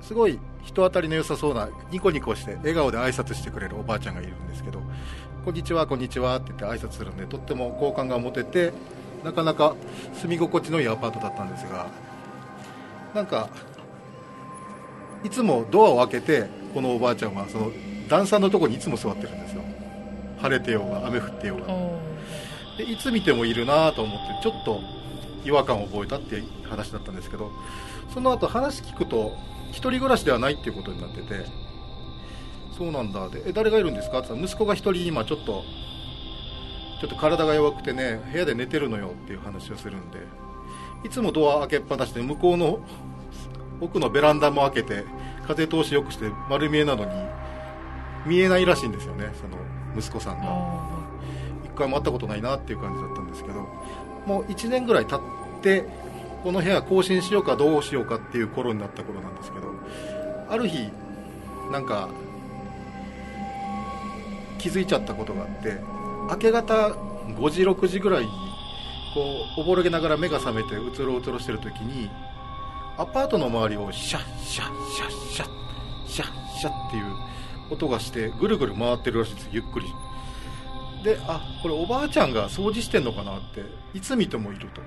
[0.00, 4.82] すごい人当たりの良さそうなニコニコして笑顔で挨拶してくれるおばあちゃんがいるんですけど
[5.44, 8.72] こんにちはこんにちはって言って挨拶するんでとっても好感が持てて
[9.22, 9.76] なかなか
[10.14, 11.86] 住み心地のいいアパートだったんですが
[13.14, 13.48] なんか
[15.22, 17.70] いつもドアを開けてこのおばあちゃんはその
[18.08, 19.62] 段差のところにいつも座ってるんですよ。
[20.38, 21.66] 晴れてようが雨降ってようが。
[22.76, 24.80] でいつ見てもいるなと思ってちょっと
[25.44, 27.50] 違和感を覚えたっていう話だったんですけど
[28.12, 31.44] その後話聞くと一人暮らしではないっていうことになってて
[32.76, 33.28] そうなんだ。
[33.28, 34.18] でえ誰がいるんですか？
[34.18, 35.62] って言ったら息子が一人今ちょっと
[37.00, 40.18] ちょっと体が弱くてね部屋で寝てるのよっていう話をするんで
[41.04, 42.80] いつもドア開けっぱなしで向こうの
[43.80, 45.04] 奥のベランダも開けて
[45.46, 47.10] 風通しよくして丸見えなのに
[48.26, 49.56] 見えないらしいんですよねその
[49.96, 50.96] 息子さんが。
[51.64, 53.68] 一回も会ったことないなっていう感じだったんですけど
[54.26, 55.20] もう1年ぐらい経っ
[55.60, 55.84] て
[56.42, 59.66] この部屋更新しようかどうしようかっていう頃になった頃なんですけど
[60.48, 60.90] ある日
[61.72, 62.08] なんか
[64.58, 65.76] 気づいちゃったことがあって
[66.30, 68.30] 明け方5時6時ぐらいに
[69.14, 72.10] こうおぼろげながら目が覚めてうつろうつろしてる時に
[72.98, 75.48] アパートの周りをシャッシャッシャッシャッ
[76.06, 77.04] シャッシャッっていう
[77.70, 79.86] 音がしてぐるぐる回ってるらしいですゆっくり。
[81.04, 83.62] であこれおばあちゃんが掃除してんのかなって
[83.94, 84.80] いつ見てもいると。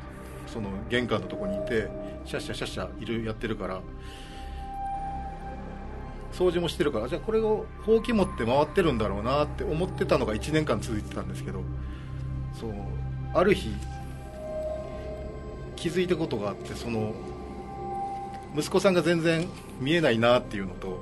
[0.52, 1.90] その玄関のとこにいて
[2.26, 3.82] シャッシャシャッシャいるやってるから。
[6.32, 11.64] 掃除もしてるからじゃあこれをほうき持って回ってるんだろうなって思ってたのが1年間続いてたんですけど
[12.58, 12.72] そう
[13.34, 13.70] ある日
[15.76, 17.14] 気づいたことがあってその
[18.56, 19.48] 息子さんが全然
[19.80, 21.02] 見えないなっていうのと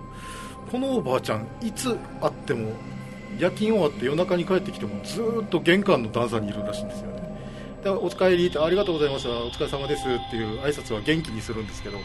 [0.71, 2.73] このおばあちゃんいつ会っても
[3.39, 7.26] 夜勤終わって夜中に帰ってきてもずっと玄関の段差にいるらしいんですよね。
[7.93, 9.29] お帰りありがとうございました。
[9.29, 11.97] お疲れ様ですっていう挨拶は元気にするんですけど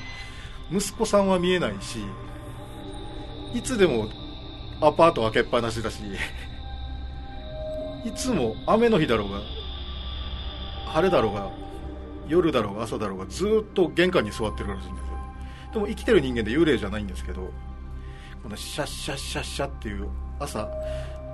[0.71, 2.01] 息子さんは見えないし
[3.55, 4.09] いつでも
[4.81, 6.03] アパート開けっぱなしだし
[8.05, 9.41] いつも雨の日だろうが
[10.87, 11.51] 晴れだろうが
[12.27, 15.13] 夜だろうが朝だろうがずっと玄関に座ってるらしいんですよ。
[15.75, 17.51] でも生きてる人間で幽霊じゃないんですけど
[18.43, 20.69] このシャッシャッシャッシャッっていう朝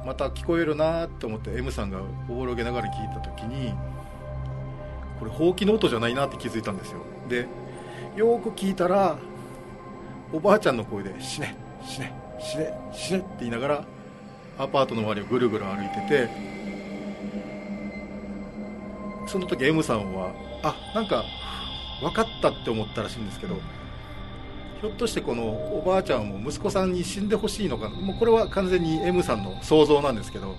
[0.06, 3.72] また聞こえるなと思って M さんがおぼろげながら聞いた時に
[5.18, 7.00] これほうきの音じゃないなって気づいたんですよ。
[7.28, 7.46] で
[8.16, 9.16] よく聞いたら
[10.32, 13.84] おばあちゃんの声で「死ね死ね死ね死ね」って言いながら
[14.58, 16.28] アパートの周りをぐるぐる歩いてて
[19.26, 21.24] その時 M さんはあなんか
[22.00, 23.56] 分かったって思ったらしいんですけど
[24.80, 30.56] ひょっとしてこのおばあちゃんも息子さんに死んでほしいのかもうこれは完全に M さんの想像なんですけど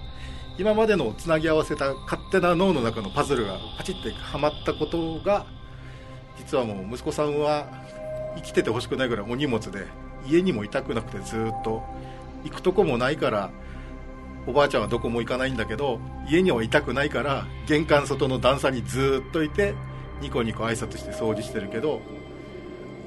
[0.59, 5.45] 今までのつなぎ合わせた勝手な脳の中のパズルがパチッてはまったことが
[6.37, 7.69] 実はもう息子さんは
[8.35, 9.85] 生きててほしくないぐらいお荷物で
[10.27, 11.81] 家にもいたくなくてずっと
[12.43, 13.51] 行くとこもないから
[14.47, 19.75] おばあちゃんはどこも行かないんだけど家にはいたくないから玄関外の段差にずっといて
[20.19, 22.01] ニコニコ挨拶して掃除してるけど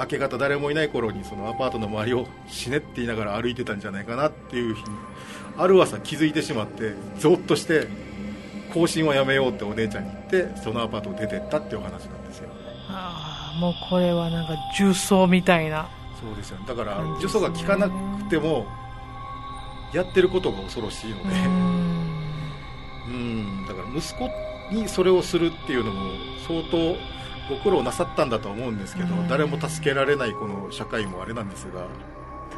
[0.01, 4.97] 明け方誰もいない頃にそのアパートの周りを死ねって言いながら歩いてたんじゃないかなっていう日に
[5.57, 7.87] ある朝気づいてしまってゾッとして
[8.73, 12.49] 更新はやめようってお姉ちゃんに言ってそのアパートを出てったっていうお話なんですよ。
[12.89, 15.89] ああもうこれはなんか重曹みたいな。
[16.21, 16.59] そうですよ。
[16.59, 17.41] ねだから感じですね。
[17.41, 18.67] 呪詛が効かなくても
[19.93, 21.31] やってることが恐ろしいのうで
[23.09, 23.67] うん。
[23.67, 24.31] だから息子
[24.75, 26.13] にそれをするっていうのも
[26.47, 26.97] 相当
[27.55, 29.29] ご苦労なさったんだとは思うんですけどうん。
[29.29, 31.87] 誰も助けられないこの社会もあれなんですが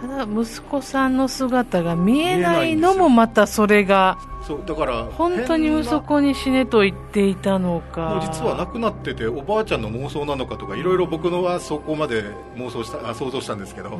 [0.01, 8.11] ただ息子さんの姿が見えないのもまたそれがそうだから本当に息子に死ねと言っていたのか。
[8.11, 12.25] もう実は亡くなってておばあちゃんの妄想なのかとかいろいろ僕のはそこまで
[12.57, 13.99] 妄想したあ想像したんですけどう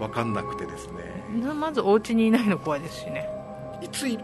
[0.00, 1.52] 分かんなくてですね。
[1.54, 3.28] まずお家にいないの怖いですしね。
[3.82, 4.18] いつい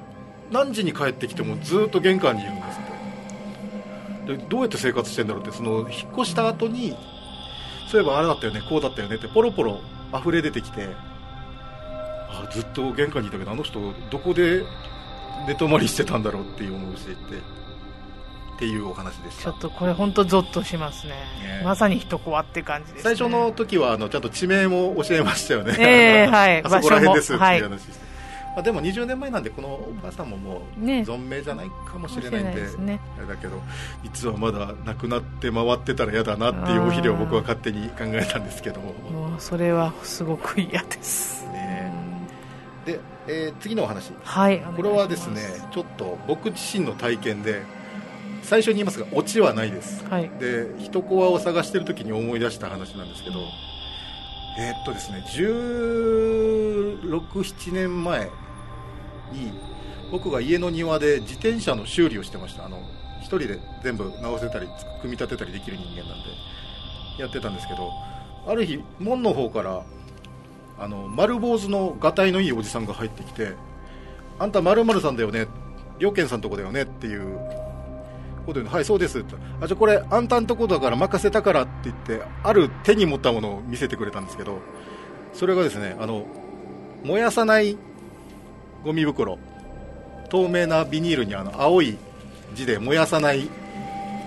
[0.51, 4.37] 何時に帰ってきてもずっと玄関にいるんですって。
[4.37, 6.97] でどうやって生活してんだろうってその引っ越した後に
[7.91, 9.81] そういえばあれだったよねこうだったよねってポロポロ
[10.19, 11.15] 溢れ出てきて。
[12.35, 14.65] あずっと玄関にいたけどあの人どこで
[15.47, 17.37] 寝泊まりしてたんだろうっていう思いをしていて
[18.57, 19.43] っていうお話でした。
[19.45, 21.13] ちょっとこれ本当ゾッとしますね。
[21.43, 21.63] ね。
[21.65, 26.63] まさに人怖って感じです、ね、最初の時はあのちゃんと地名も教えましたよね、ええはい。
[26.65, 28.04] あそこら辺ですっていう場所も話して、
[28.55, 31.01] まあ、でも20年前なんでこのお母さんももうね。
[31.03, 33.01] 存命じゃないかもしれないんで,、ね。
[33.19, 33.61] あれだけど
[34.05, 41.93] 実はまだ亡くなって回ってたら嫌だなっていうおひれを僕は勝手に考えたんですけども、もうそれはすごく嫌です、ね。
[42.87, 42.93] うん。
[42.93, 44.13] で、えー次のお話。
[44.23, 44.61] はい。
[44.77, 45.41] これはですね
[45.73, 47.63] ちょっと僕自身の体験で
[48.43, 50.05] 最初に言いますがオチはないです。
[50.09, 50.31] はい。
[50.39, 53.37] で一コアを探してる時に思い出した話なんですけど
[54.59, 58.31] えーっとですね1617年前
[59.35, 59.53] に
[60.11, 62.65] 僕が家の庭で自転車の修理をしてました。
[62.65, 62.81] あの
[63.21, 64.69] 一人で全部直せたり
[65.01, 66.29] 組み立てたりできる人間なんで
[67.19, 67.91] やってたんですけど
[68.47, 69.83] ある日門の方から
[70.79, 73.55] あの丸坊主のがたいのいいおじさんが入ってきて
[74.39, 75.47] 「あんた〇〇さんだよね
[75.99, 77.39] 良健さんとこだよね」っていう
[78.45, 79.21] ことで、はい、そうです。
[79.21, 84.59] ってあじゃあこれ、あんたんとこだから任せたからって言って、ある手に持ったものを見せてくれたんですけど、
[85.33, 86.27] それがですね、あの
[87.05, 87.79] 燃やさない
[88.85, 89.39] ゴミ袋、
[90.29, 91.97] 透明なビニールにあの青い
[92.55, 93.49] 字で燃やさない、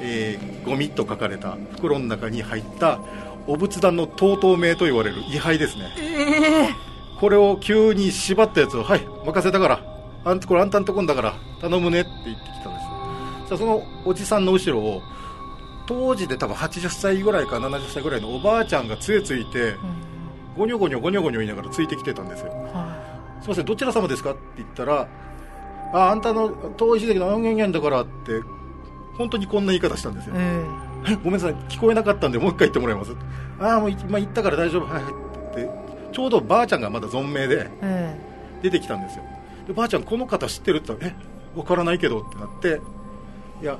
[0.01, 2.99] えーゴミと書かれた袋の中に入った
[3.47, 6.75] お仏壇のとうとう名と言われる位牌ですね。
[7.21, 9.81] これを急に縛ったやつを、はい、任せたから、
[10.25, 13.47] あんこれあんたんとこんだから、頼むねって言ってきたんですよ。
[13.47, 15.01] さあそのおじさんの後ろを、
[15.87, 19.75] 当時で多分80歳ぐらいか70歳ぐらいのおばあちゃんが杖ついて、
[20.57, 22.51] ゴニョゴニョゴニョゴニョ言いながらついてきてたんですよ。
[22.73, 23.06] はす
[23.47, 24.31] みません、どちら様ですか？
[24.31, 25.07] って言ったら、
[25.93, 28.41] ああんたの遠い親戚の音源だからって
[29.17, 30.65] 本当にこんな言い方したんですよ、え
[31.07, 33.11] えごめんなさい聞こえなかったんでもう一回言ってもらいます
[33.59, 35.15] ああもう、まあ、言ったから大丈夫はいはいっ
[35.55, 38.19] て言ってちょうどばあちゃんがまだ存命でえ
[38.61, 39.23] 出てきたんですよ。
[39.67, 41.15] でばあちゃんこの方知ってるって言ったらえ
[41.57, 42.81] わからないけどってなって
[43.61, 43.77] いや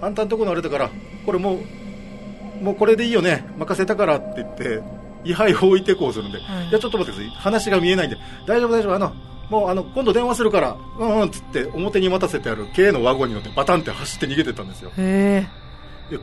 [0.00, 0.90] あんたのとこのあれだから
[1.26, 3.44] これもうもうこれでいいよね。
[3.58, 4.82] 任せたからって言って
[5.24, 6.68] 位牌を置いてこうするんで、はい。
[6.68, 7.40] いやちょっと待ってください。
[7.40, 8.16] 話が見えないんで。
[8.46, 8.94] 大丈夫大丈夫。
[8.94, 9.12] あの
[9.50, 14.92] もうあの今度電話するからうんうんっつって表に待たせてある軽のワゴンに乗ってバタンって走って逃げてったんですよ。
[14.96, 15.46] え。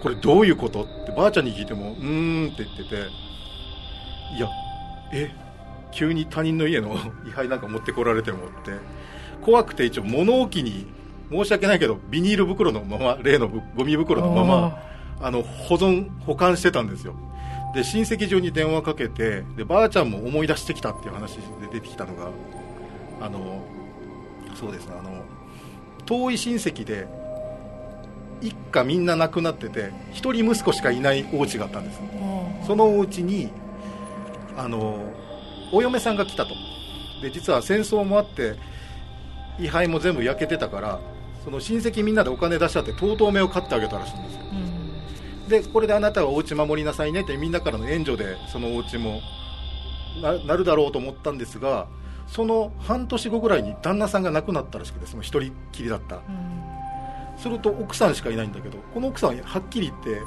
[0.02, 0.84] これどういうこと？
[0.84, 2.96] ってばあちゃんに聞いてもうーんって言ってて。
[4.36, 4.48] いや
[5.14, 5.32] え
[5.92, 6.96] 急に他人の家の
[7.26, 8.72] 位牌なんか持ってこられてもって。
[9.42, 10.88] 怖くて一応物置に
[11.32, 14.80] 申し訳ないけどビニール袋のまま例のぶゴミ袋のまま
[15.22, 17.14] あの保存保管してたんですよ
[17.78, 22.32] で親戚中に電話かけてでばあちゃんも思い出してきたっていう話で出てきたのが
[23.22, 23.64] あの
[24.56, 25.24] そうですねあの
[26.08, 27.08] 遠い親戚で
[28.42, 32.00] 一家みんな亡くなってて一人息子しかいないお家があったんです。
[32.02, 33.52] えそのお家に
[34.58, 35.14] あの
[35.72, 36.56] お嫁さんが来たと。
[37.22, 38.56] で実は戦争もあって
[39.60, 41.00] 位牌も全部焼けてたから
[41.44, 44.42] その親戚みんなでお金出し合ってとうとうめを買ってあげたらしいんですよ。
[44.52, 44.77] うん
[45.48, 49.22] でこれであなたはお家守りなさいねってみんなからの援助でそのお家も
[50.22, 51.88] ななるだろうと思ったんですが
[52.28, 56.18] その半年後ぐらいに旦那さんが亡くなったらしくてその一人っきりだった。
[56.18, 56.78] うん
[57.38, 60.22] すると奥さんしかいないんだけどこの奥さんははっきり言って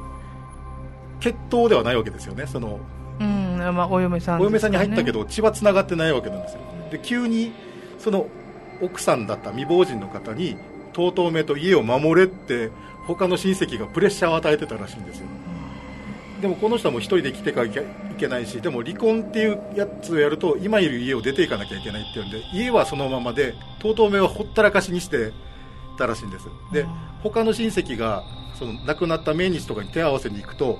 [1.20, 2.46] 血統ではないわけですよね。
[2.46, 2.80] その
[3.20, 6.60] うんまあ、お嫁さんお嫁さんに入ったけどど血はつながってないわけなんですよ。
[6.90, 7.52] で急に
[7.98, 8.26] その
[8.80, 10.56] 奥さんだった未亡人の方に
[10.94, 12.70] とうとうめと家を守れって
[13.14, 15.26] 他の親戚がプレッシャーを与えてたらしいんですよ。
[16.40, 17.82] でもこの人はもう一人で来てかいけい
[18.16, 25.32] けないしでも離婚っていうやつをやると今いる家を出ていかなきゃいけないっていうんで家はそのままでとうとうめはほったらかしにして
[25.98, 26.46] たらしいんです。
[26.72, 26.86] で
[27.22, 28.24] 他の親戚が
[28.58, 30.78] その亡くなった命日とかに手合わせに行くと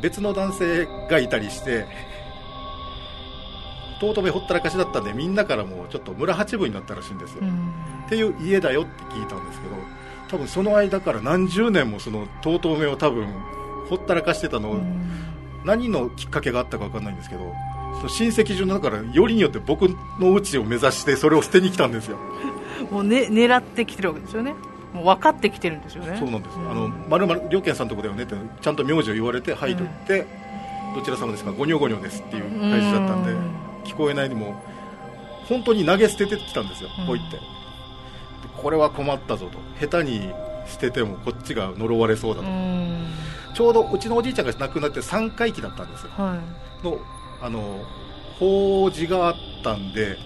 [0.00, 1.86] 別の男性がいたりして
[4.00, 8.04] とうとうめほったらかしだったんでみんなからもちょっと村八分になったらしいんですよ、うん。
[8.06, 9.74] っていう家だよって聞いたんですけど
[10.28, 13.26] 多分その間から何十年もそのとうとうめを多分
[13.88, 15.10] ほったらかしてたのを、うん。
[15.64, 17.54] 何のきっかけがあったか分かんないんですけど
[17.96, 19.88] その親戚中の中からよりによって僕
[20.20, 22.18] の家を目指してそれを捨てに来たんですよ。
[22.90, 24.54] もう、ね、狙ってきてるわけですよね。
[24.92, 26.16] もう分かってきてるんですよね。
[26.18, 30.26] そうなんです、あのまるまる良健さんのとこだよねってちゃんと名字を言われて入るって、
[30.94, 31.52] どちら様ですか？
[31.52, 33.38] ごにょごにょですっていう返事だったんで、うん
[33.84, 34.62] 聞こえないでも
[35.48, 37.06] 本当に投げ捨ててきたんですよ、うん。
[37.06, 37.36] ポイって。
[37.36, 37.42] で
[38.48, 39.58] これは困ったぞと。
[39.80, 40.30] 下手に
[40.66, 43.06] 捨ててもこっちが呪われそうだと、うん。
[43.54, 46.10] ちょうどうちのおじいちゃんが亡くなって3回忌だったんですよ。
[46.16, 46.38] は
[46.82, 46.98] の
[47.40, 47.84] あの
[48.38, 50.16] 法事があったんで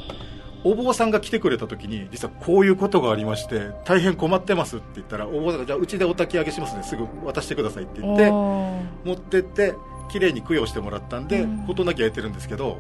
[0.65, 6.83] お坊さんが来てくれた時に実はこういうことがありまして大変困ってますって言ったらお坊さんがじゃあうちでお焚き上げしますね。
[6.83, 9.75] すぐ渡してくださいってい言って持ってって
[10.11, 11.67] 綺麗に供養してもらったんでうん。
[11.67, 12.79] 事なきゃやってるんですけど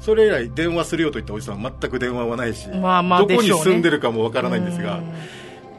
[0.00, 5.12] それ以来電話するよと言ったおじさんは全く電話はないし、まあまあどこに住んでるかもわからないんですがうん。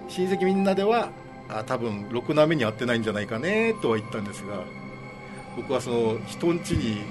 [0.09, 1.09] 親戚みんなでは
[1.49, 4.63] あ多分ろくな目に遭ってないんじゃないかねとは言ったんですが
[5.55, 7.01] 僕はその人ん家に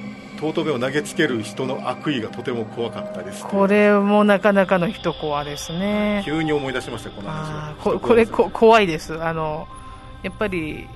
[0.41, 3.45] 尊めを投げつける人の悪意がとても怖かったです。
[3.45, 6.23] これもなかなかの一コアですね。
[6.25, 9.21] 急に思い出しましたこのあ話ーここれこ怖いです。
[9.21, 9.67] あの
[10.23, 10.87] やっぱり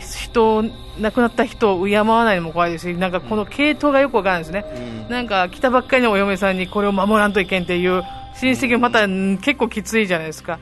[0.00, 0.64] 人
[1.00, 8.04] 亡くなった人を敬わないのも怖いですしなんかこの系統がよくわからないですね、うんなんか来たばっかりのお嫁さんにこれを守らんといけんっていう
[8.40, 10.60] 親戚またうん結構きついじゃないですか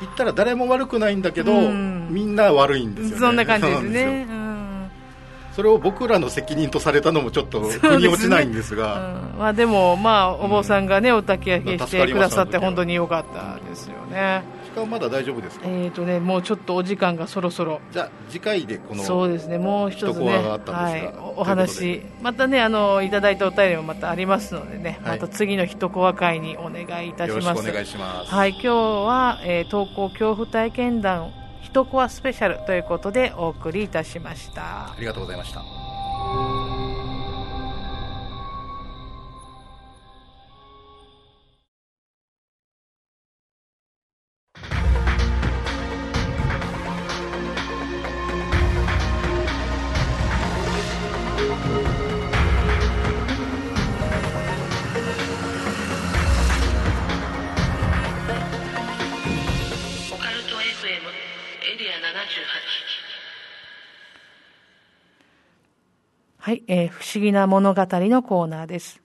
[0.00, 4.26] 言ったら誰も悪くないんだけど、うんみんな悪いんですよねそんな感じですね
[5.54, 14.44] それを僕らの責任とされたのもちょっと腑に落ちないんですがうんまあ、でも、まあ、お坊さんがね、お焚き上げしてくださって本当に良かったですよね。
[14.76, 15.66] 時間まだ大丈夫ですか？
[15.66, 17.80] えーとね、もうちょっとお時間がそろそろ。
[17.92, 27.46] じゃあ次回でこのそうですね、もう一つね、はい、お話で、またね、あの、いただいたお便りもまたありますのでね、はいまた次の一コア会にお願いいたします。
[27.46, 34.92] よろしくお願いします、はい、今日は、えー、投稿恐怖体験談一コアスペシャルということでお送りいたしました。
[34.92, 35.62] ありがとうございました
[66.68, 69.00] えー不思議な物語のコーナーです。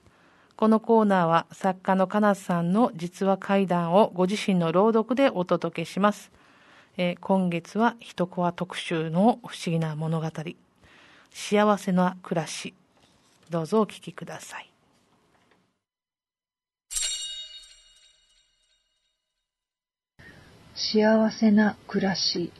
[0.56, 6.32] このコーナーは作家のかなさんの実話怪談をご自身の朗読でお届けします。
[6.96, 10.28] えー、今月は一コア特集の不思議な物語、
[11.30, 12.74] 幸せな暮らし。
[13.48, 14.68] どうぞお聞きください。
[20.74, 22.50] 幸せな暮らし。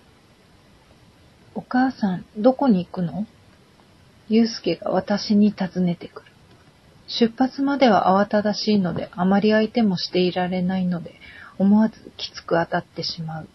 [1.56, 3.26] お母さん、どこに行くの？
[4.32, 6.32] ゆうすけが私に尋ねてくる。
[7.06, 11.16] 出発までは慌ただしいので、あまり相手もしていられないので、
[11.58, 13.48] 思わずきつく当たってしまう。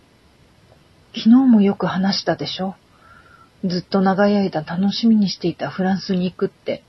[1.16, 2.76] 昨日もよく話したでしょ
[3.66, 6.84] ずっと長い間楽しみにしていたフランスに行くって。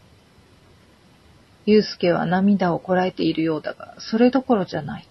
[1.64, 5.08] ゆうすけは涙をこらえているようだが、それどころじゃない。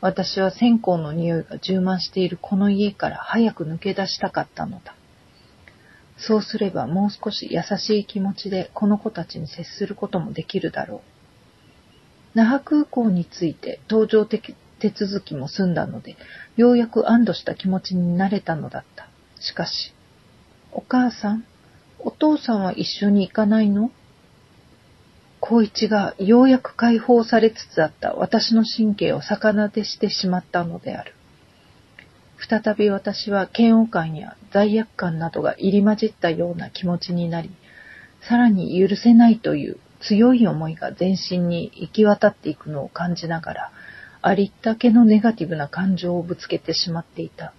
[0.00, 4.95] 私は線香の匂いが充満しているこの家から早く抜け出したかったのだ。
[6.18, 11.00] そうすればもう少し優しい気持ちでこの子たちに接することもできるだろう。
[12.34, 14.40] 那覇空港について搭乗手
[14.90, 16.16] 続きも済んだので、
[16.56, 19.08] ようやく安堵した気持ちになれたのだった。
[19.40, 19.94] しかし、
[20.72, 21.44] お母さん、
[21.98, 23.90] お父さんは一緒に行かないの？
[25.42, 31.14] 光一がようやく解放されつつあった私の神経を逆なでしてしまったのである。
[32.38, 37.50] 再び私は嫌悪感や罪悪感などが入り混じったような気持ちになり、
[38.28, 43.72] さらに許せないという強い思いが全身に行き渡っていくのを感じながら、
[44.22, 47.52] ありったけのネガティブな感情をぶつけてしまっていた。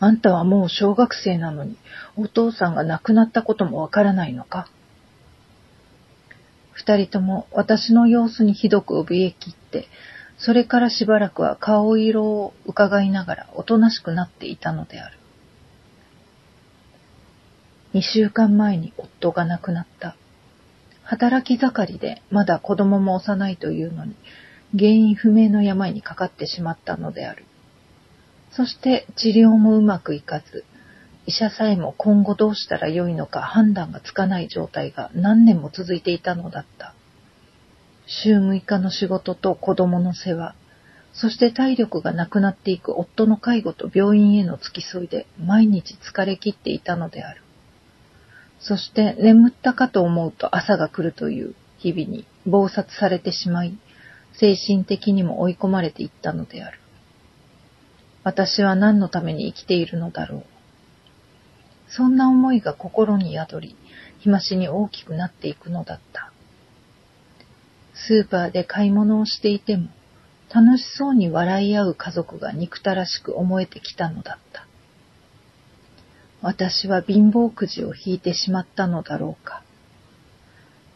[0.00, 1.76] あんたはもう小学生なのに、
[2.16, 4.68] お父さんが亡くなったこともわからないのか？
[6.72, 9.86] 二人とも私の様子にひどく怯えきって、
[10.44, 15.16] それからしばらくは顔色を伺いながらおとなしくなっていたのである。
[17.94, 20.16] 二週間前に夫が亡くなった。
[21.04, 24.16] 働き盛りでまだ子供も幼いというのに
[24.76, 27.44] 原因不明の病にかかってしまったのである。
[28.50, 30.64] そして治療もうまくいかず、
[31.26, 36.94] 医者さえも今後どうしたらよいのか判断がつかない状態が何年も続いていたのだった。
[38.20, 40.54] 週6日の仕事と子供の世話、
[41.14, 47.42] そして体力がなくなっていく夫の介護と病院への付き添いで毎日疲れ切っていたのである。
[48.60, 53.78] そして眠ったかと思うと朝が来るという日々に暴殺されてしまい、
[54.38, 56.78] 精神的にも追い込まれていったのである。
[58.24, 60.44] 私は何のために生きているのだろう。
[61.88, 63.76] そんな思いが心に宿り、
[64.20, 66.31] 日増しに大きくなっていくのだった。
[68.06, 69.88] スーパーで買い物をしていても、
[70.54, 74.66] 楽しそうに笑い合う家族が憎たらしく思えてきたのだった。
[76.42, 79.62] 私は貧乏くじを引いてしまったのだろうか。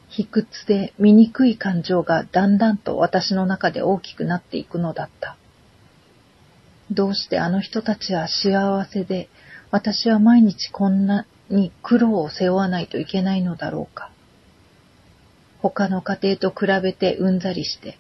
[0.09, 5.37] 卑屈で醜い感情がだんだんと私の中で大きくなっていくのだった。
[6.91, 9.29] どうしてあの人たちは幸せで、
[9.71, 14.11] 私は毎日こんなに苦労を背負わないといけないのだろうか。
[15.71, 17.99] 他の家庭と比べてうんざりして、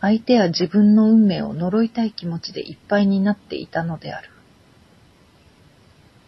[0.00, 4.30] 相手は自分の運命を呪いたい気持ちでいっぱいになっていたのである。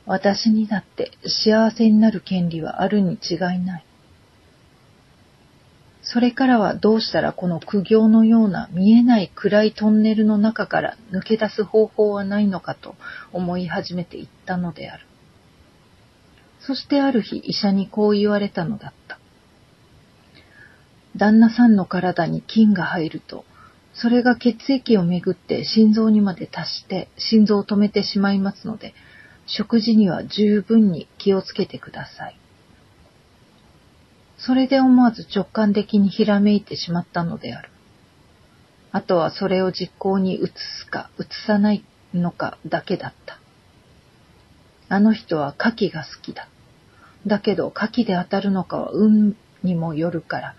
[0.06, 3.84] 私にだって幸せになる権利はあるに違いない。
[6.02, 12.96] それからはどうしたらこの苦行のような見えない暗いトンネルの中から抜け出す方法はないのかと
[13.32, 15.06] 思い始めていったのである。
[16.58, 18.99] そしてある日医者にこう言われたのだった。
[21.16, 23.44] 旦那さんの体に菌が入ると、
[23.94, 28.94] それが血液をめぐって心臓にまで達して心臓を止めてしまいますので、
[29.46, 32.38] 食事には十分に気をつけてください。
[34.38, 37.70] それで思わず直感的にひらめいてしまったのである。
[38.92, 40.46] あとはそれを実行に移
[40.82, 41.84] すか移さない
[42.14, 43.38] のかだけだった。
[44.88, 46.48] あの人は牡蠣が好きだ。
[47.26, 50.54] だけど牡蠣で当たるのかは運にもよるから、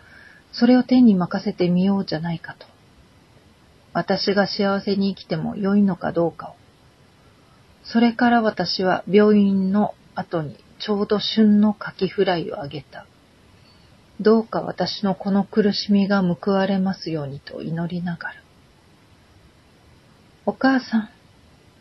[0.52, 2.66] それを天に任せてみようじゃないかと。
[3.93, 6.56] 私が幸せに生きても良いのかどうかを。
[7.84, 13.06] それから私は病院の後にちょうど旬のカキフライをあげた。
[14.20, 18.36] どうか私のこの苦しみが報われますようにと祈りながら。
[20.45, 21.10] お母さん、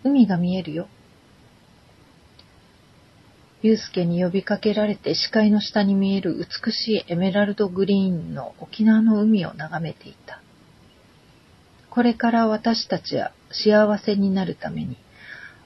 [0.04, 0.88] 海が見えるよ。
[3.62, 10.40] ゆうすけに呼びかけられて視界の下に見える美しいエメラルドグリーンの沖縄の海を眺めていた。
[11.90, 14.96] これから私たちは幸せになるために、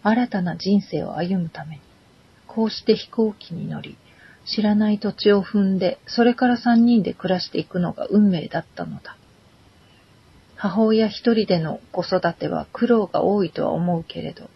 [0.02, 1.82] 新たな人生を歩むために、
[2.48, 3.96] こうして飛行機に乗り、
[4.46, 9.16] 知らない土地を踏んで、それから三人で暮らしていくのが運命だったのだ。
[10.56, 14.50] 母親一人での子育ては苦労が多いとは思うけれど、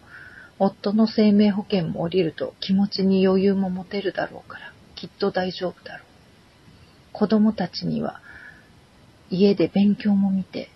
[0.58, 6.06] 夫の生命保険も降りると気持ちに余裕も持てるだろうから、きっと大丈夫だろう。
[7.12, 8.20] 子供たちには
[9.30, 10.70] 家で勉強も見て、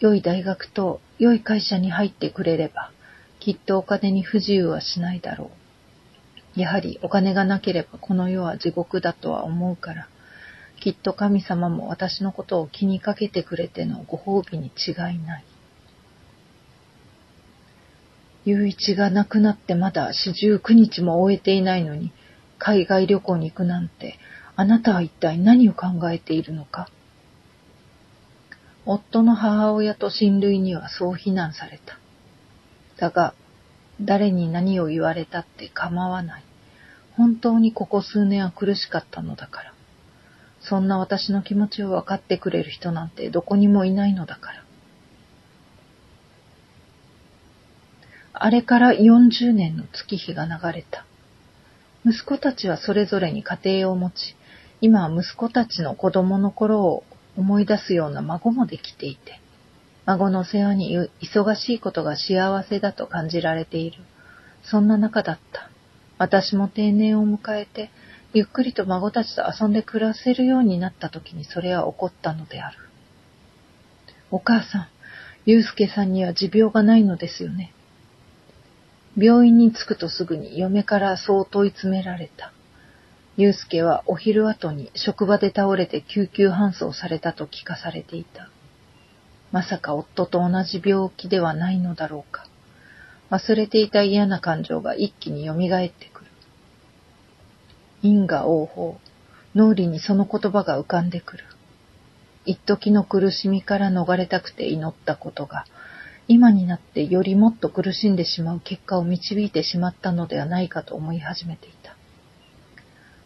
[0.00, 2.90] 良い大学と良い会社に入ってくれれば、
[3.40, 5.50] きっとお金に不自由はしないだろ
[6.56, 6.60] う。
[6.60, 10.08] やはりお金がなければこの世は地獄だとは思うから、
[10.80, 15.44] きっと神様も私のことを気にかけてくれてのご褒美に違いない。
[18.44, 22.12] 雄一が亡くなってまだ四十九日も終えていないのに、
[22.58, 24.18] 海外旅行に行くなんて、
[24.56, 26.88] あなたは一体何を考えているのか
[28.84, 31.98] 夫の母親と親類にはそう非難された。
[32.98, 33.34] だが、
[34.00, 36.44] 誰に何を言われたって構わない。
[37.16, 39.74] 本当にここ数年は苦しかったのだから。
[40.60, 44.61] そんな私の気持ちを分かってくれる人なんてどこにもいないのだから。
[48.34, 51.04] あれから40年の月日が流れた。
[52.04, 54.36] 息子たちはそれぞれに家庭を持ち、
[54.80, 57.04] 今は息子たちの子供の頃を
[57.36, 59.40] 思い出すような孫もできていて、
[60.06, 63.98] 孫の世話に忙しいことが幸せだと感じられている。
[64.64, 65.70] そんな中だった。
[66.18, 67.90] 私も定年を迎えて、
[68.34, 72.78] ゆっくりと孫たちと遊んで暮らせるようになった時にそれは起こったのである。
[74.30, 74.88] お母さん、
[75.44, 77.72] ゆうすけさんには持病がないのですよね。
[79.16, 82.52] 病院に着くとすぐに嫁からそう問い詰められた。
[83.36, 88.50] ゆうすけはお昼後に職場で倒れて救急搬送されたと聞かされていた。
[89.52, 92.46] まさか夫と同じ病気ではないのだろうか。
[93.30, 95.58] 忘れていた嫌な感情が一気に蘇っ
[95.88, 96.30] てくる。
[98.02, 98.98] 因果応報、
[99.54, 101.44] 脳裏にその言葉が浮かんでくる。
[102.44, 105.64] 一時の苦しみから逃れたくて祈ったことが、
[106.28, 111.96] 今になってよりもっと苦しんでしまう結果を導いてしまったのではないかと思い始めていた。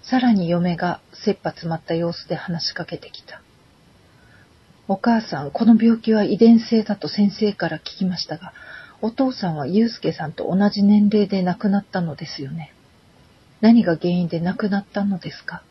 [0.03, 3.43] さらに嫁が切羽詰まった様子で話しかけてきた。
[4.89, 8.53] お母さん、この病気は遺伝性だと先生から聞きましたが、
[9.03, 12.73] お父さんは祐介さんと同じ年齢で亡くなったのですよね。
[13.61, 15.63] 何が原因で亡くなったのですか？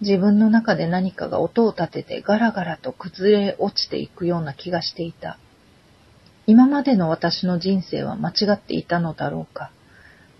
[0.00, 5.38] 自分の中で何かが音を立ててガラガラと崩れ落ちていくような気がしていた。
[6.50, 9.70] 今までの私の人生は間違っていたのだろうか。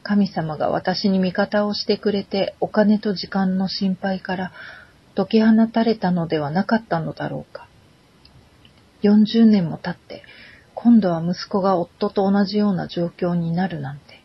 [0.03, 4.53] 神様が私に味方をしてくれてお金と時間の心配から
[5.15, 7.69] 解き放たれたのではなかったのだろうか。
[9.05, 10.25] 40年も経って
[10.75, 14.21] 今度は息子が夫と同じような状況になるなんて。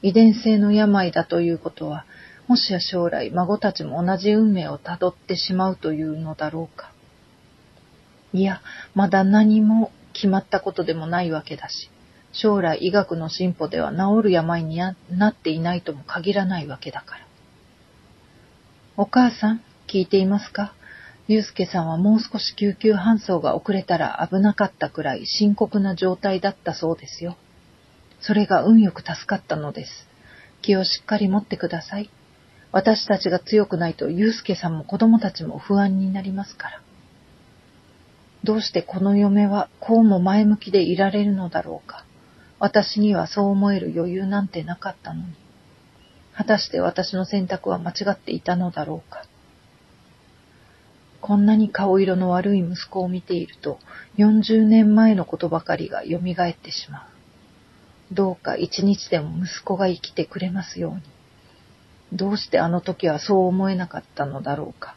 [0.00, 2.06] 遺伝性の病だということは、
[2.48, 6.90] もしや将来孫たちも同じ運命をたどってしまうというのだろうか。
[8.32, 8.62] いや、
[8.94, 11.90] まだ何も決まったことでもないわけだし。
[12.32, 14.94] 将来医学の進歩では治る病にな
[15.28, 17.26] っていないとも限らないわけだから。
[18.96, 20.74] お母さん、聞いていますか？
[21.26, 27.36] ゆうすけさんはもう少し救急搬送が遅れたら危なかったくらい深刻な状態だったそうですよ。
[28.20, 29.90] それが運よく助かったのです。
[30.60, 32.10] 気をしっかり持ってください。
[32.72, 36.82] 私たちが強くないとゆうすけさんも子供たちも不安になりますから。
[38.42, 42.04] どうしてこの嫁はこうも前向きでいられるのだろうか。
[42.58, 45.34] 私にはそう思える余裕なんてなかったのに。
[46.34, 49.24] 果たして私の選択は間違っていたのだろうか。
[51.20, 53.78] こんなに顔色の悪い息子を見ていると、
[54.16, 57.06] 40年前のことばかりが蘇ってしま
[58.10, 58.14] う。
[58.14, 61.02] どうか一日でも息子が生きてくれますように。
[62.12, 64.96] どうしてあの時はそう思えなかったのだろうか。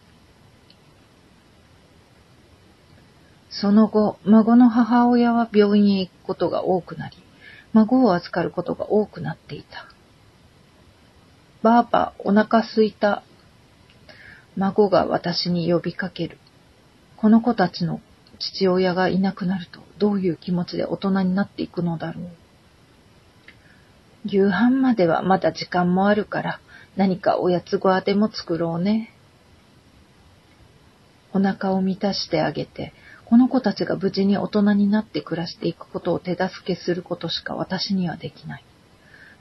[3.62, 7.18] その後、孫の母親は病院へ行くことが多くなり、
[7.74, 9.88] 孫を預かることが多くなっていた。
[11.62, 13.24] ばあば、お腹すいた。
[14.58, 16.38] 孫が私に呼びかける。
[17.16, 18.02] この子たちの
[18.40, 22.30] 父親がいなくなるとどういう気持ちで大人になっていくのだろう。
[24.26, 26.60] 夕飯まではまだ時間もあるから
[26.96, 29.14] 何かおやつごあでも作ろうね。
[31.34, 32.94] お腹を満たしてあげて
[33.34, 38.66] この子たちが無事に大人になって暮らしていくことを手助けすることしか私にはできない。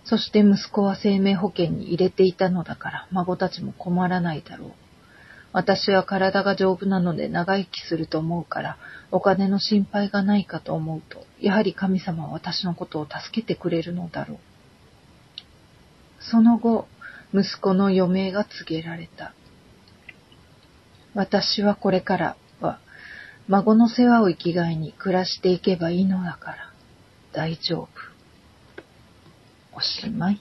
[0.06, 4.72] そして息子は生命保険に入れていたのだから孫たちも困らないだろう。
[5.52, 8.78] 私は体が丈夫なので長生きすると思うから
[9.10, 14.38] お金の心配がないかと思うとやはり神様は私のことを助けてくれるのだろう。
[16.18, 16.88] その後、
[17.34, 19.34] 息子の余命が告げられた。
[21.12, 22.36] 私はこれから
[23.48, 26.72] 孫の世話を生きがいに暮らしていけばいいのだから
[27.32, 27.88] 大丈夫。
[29.72, 30.40] おしまい。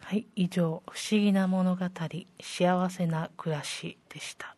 [0.00, 1.86] はい、以上、不思議な物語、
[2.42, 4.56] 幸せな暮らしでした。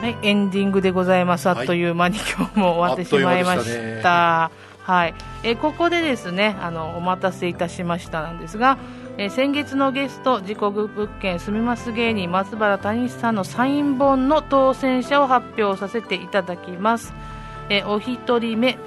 [0.00, 1.48] はい、エンディングでございます。
[1.48, 4.50] あっという間に今日も終わってしまいましたた。
[4.84, 8.78] はい、えーここでですね、あのお待たせいたしましたなんですが、
[9.18, 10.88] えー先月のゲスト、自己物
[11.20, 17.12] 件住みます芸人松原谷志さんのサイン本の当選者を発表させていただきます。
[17.68, 18.78] えーお一人目、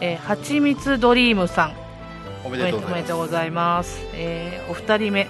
[0.00, 1.81] えー、はちみつドリームさん。
[2.44, 4.00] おめででとうございますとうございます。
[4.14, 5.28] えーお二人目、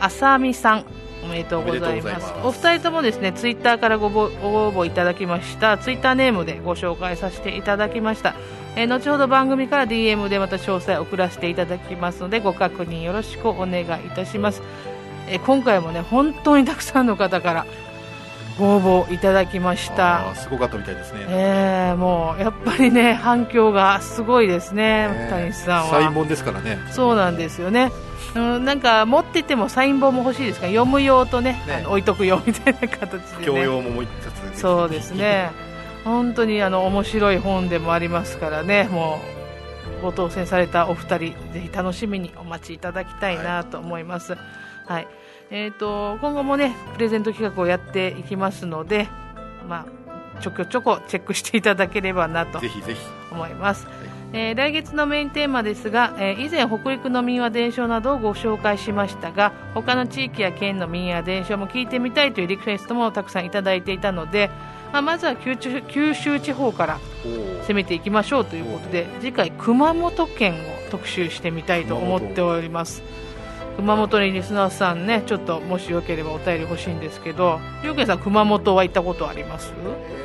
[0.00, 0.84] あさみさん。
[1.24, 2.32] おめでとうございます。
[2.42, 8.34] お二人ともですね、ツイッターからご応募いただきました、ツイッターネームでご紹介させていただきました。
[8.76, 14.62] えー後ほど番組から DM でまた詳細を送らせていただきますので、ご確認よろしくお願いいたします。
[15.28, 17.66] えー今回もね、本当にたくさんの方から
[18.58, 20.34] ご応募いただきました。
[20.34, 25.90] すごかったみたいですね、えーもうやっぱりね反響がすごいですね、ね谷さんは。
[25.90, 26.78] サイン本ですからね。
[26.90, 27.90] そうなんですよね。
[28.34, 30.66] うん、なんか持っててもサイン本も欲しいですか？
[30.66, 33.44] ら読む用とねね置いとくよみたいな形でね。
[33.44, 35.50] 教養ももう一冊そうですね。
[36.04, 38.88] 本当にあの面白い本でもありますからね。
[38.90, 39.20] も
[40.00, 44.36] うご当選されたお二人ぜひ楽しみにお待ちいただきたいなと思います、
[44.86, 45.06] はい
[45.54, 49.06] えー、と今後もねプレゼント企画をやっていきますので、
[49.68, 53.00] まあ、ちょこちょこチェックしていただければなとぜひぜひ。
[53.30, 53.86] 思います、
[54.32, 64.50] えー来月のメインテーマですが、えー以前北陸の民話伝承などをご紹介しましたが他の地域や県の民話伝承も聞いてみたいというリクエストもたくさんいただいていたので、
[64.92, 66.98] まあ、まずは九州九州地方から
[67.66, 70.56] 攻めていきましょうということで次回熊本県を
[70.90, 73.02] 特集してみたいと思っております
[73.76, 79.72] 熊本にリスナーさんねちょっともしよければお便り欲しいんですけどりょうけんさん熊本は行ったことあります？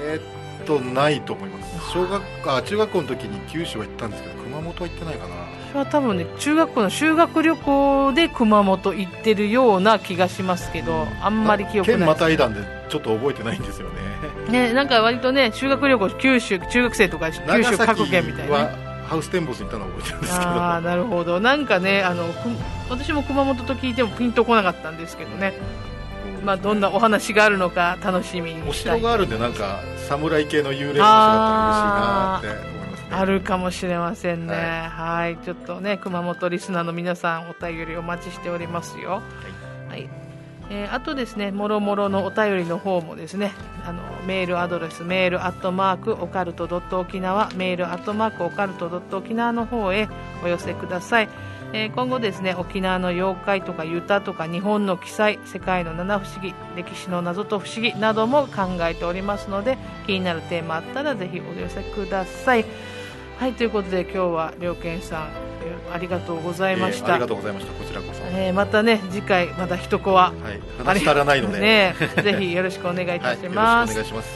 [0.06, 1.92] えーっとないと思います。
[1.92, 5.36] 小学あ中学校の時に九州は行ったんですけど熊本は行ってないかな。
[5.70, 12.10] 私は多分ね中学校の修学旅行で熊本行ってるような気がしますけどあんまり記憶県ない。
[12.10, 13.96] ですまたいだんでちょっと覚えてないんですよね。
[14.50, 20.52] ねなんか割とね修学旅行九州中学生とか九州各県みたいなはねハウステンボスに行ったのを覚えてるんですけど。
[20.52, 21.40] ああなるほど。
[21.40, 22.50] なんかねあのく
[22.90, 25.54] 私も熊本と聞いてもピンとこなかったんですけどね。
[26.44, 29.00] まあどんなお話があるのか楽しみにおしたい。
[29.00, 33.08] 城があるんでなんか侍系の幽霊の城だったら嬉しいなって思いますね。
[33.12, 34.54] あるかもしれませんね。
[34.54, 35.38] ははい。
[35.38, 39.22] ちょっとね熊本リスナーの皆さんお便りお待ちしておりますよ。
[39.90, 40.27] はい
[40.70, 43.52] えーあとですねもろもろのお便りの方もですね
[43.86, 50.10] あのメールアドレスメールアットマークオカルトドット沖縄メールアットマークオカルトドット沖縄の方へ
[50.44, 51.30] お寄せください、
[51.74, 62.66] えー今後ですね沖縄の妖怪とかユタとか日本の記載世界の七不思議歴史の謎と不思議なども考えておりますので気になるテーマあったらぜひお寄せください。
[63.38, 65.47] はいということで今日は良健さん
[65.94, 67.72] ありがとうございました、えーありがとうございました。
[67.74, 70.32] こちらこそ、えーまたね次回また一コア。
[70.32, 74.30] はい、話足らないので、 ねぜひよろしくお願いいはい、たしよろしくおます、願いします。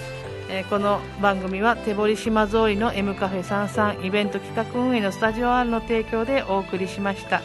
[0.49, 7.41] えーこの番組は手堀島通りの M カフェ33イベント企画運営のスタジオ R の提供でお送りしました。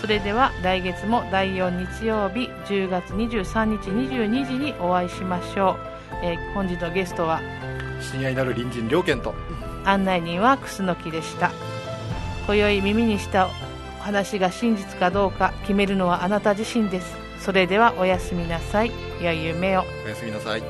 [0.00, 1.70] それでは来月も第4
[2.00, 7.40] 日曜日10月23日22時にお会いしましょう、えー本日のゲストは
[8.12, 9.34] 親愛なる隣人両県と。
[9.84, 11.50] 案内人は楠木でした
[12.48, 13.50] 今宵耳にした
[14.00, 17.14] お話が真実かどうか決めるのはあなた自身です。
[17.38, 18.92] それではおやすみなさい。
[19.20, 19.84] 良い夢を。
[20.06, 20.62] おやすみなさい。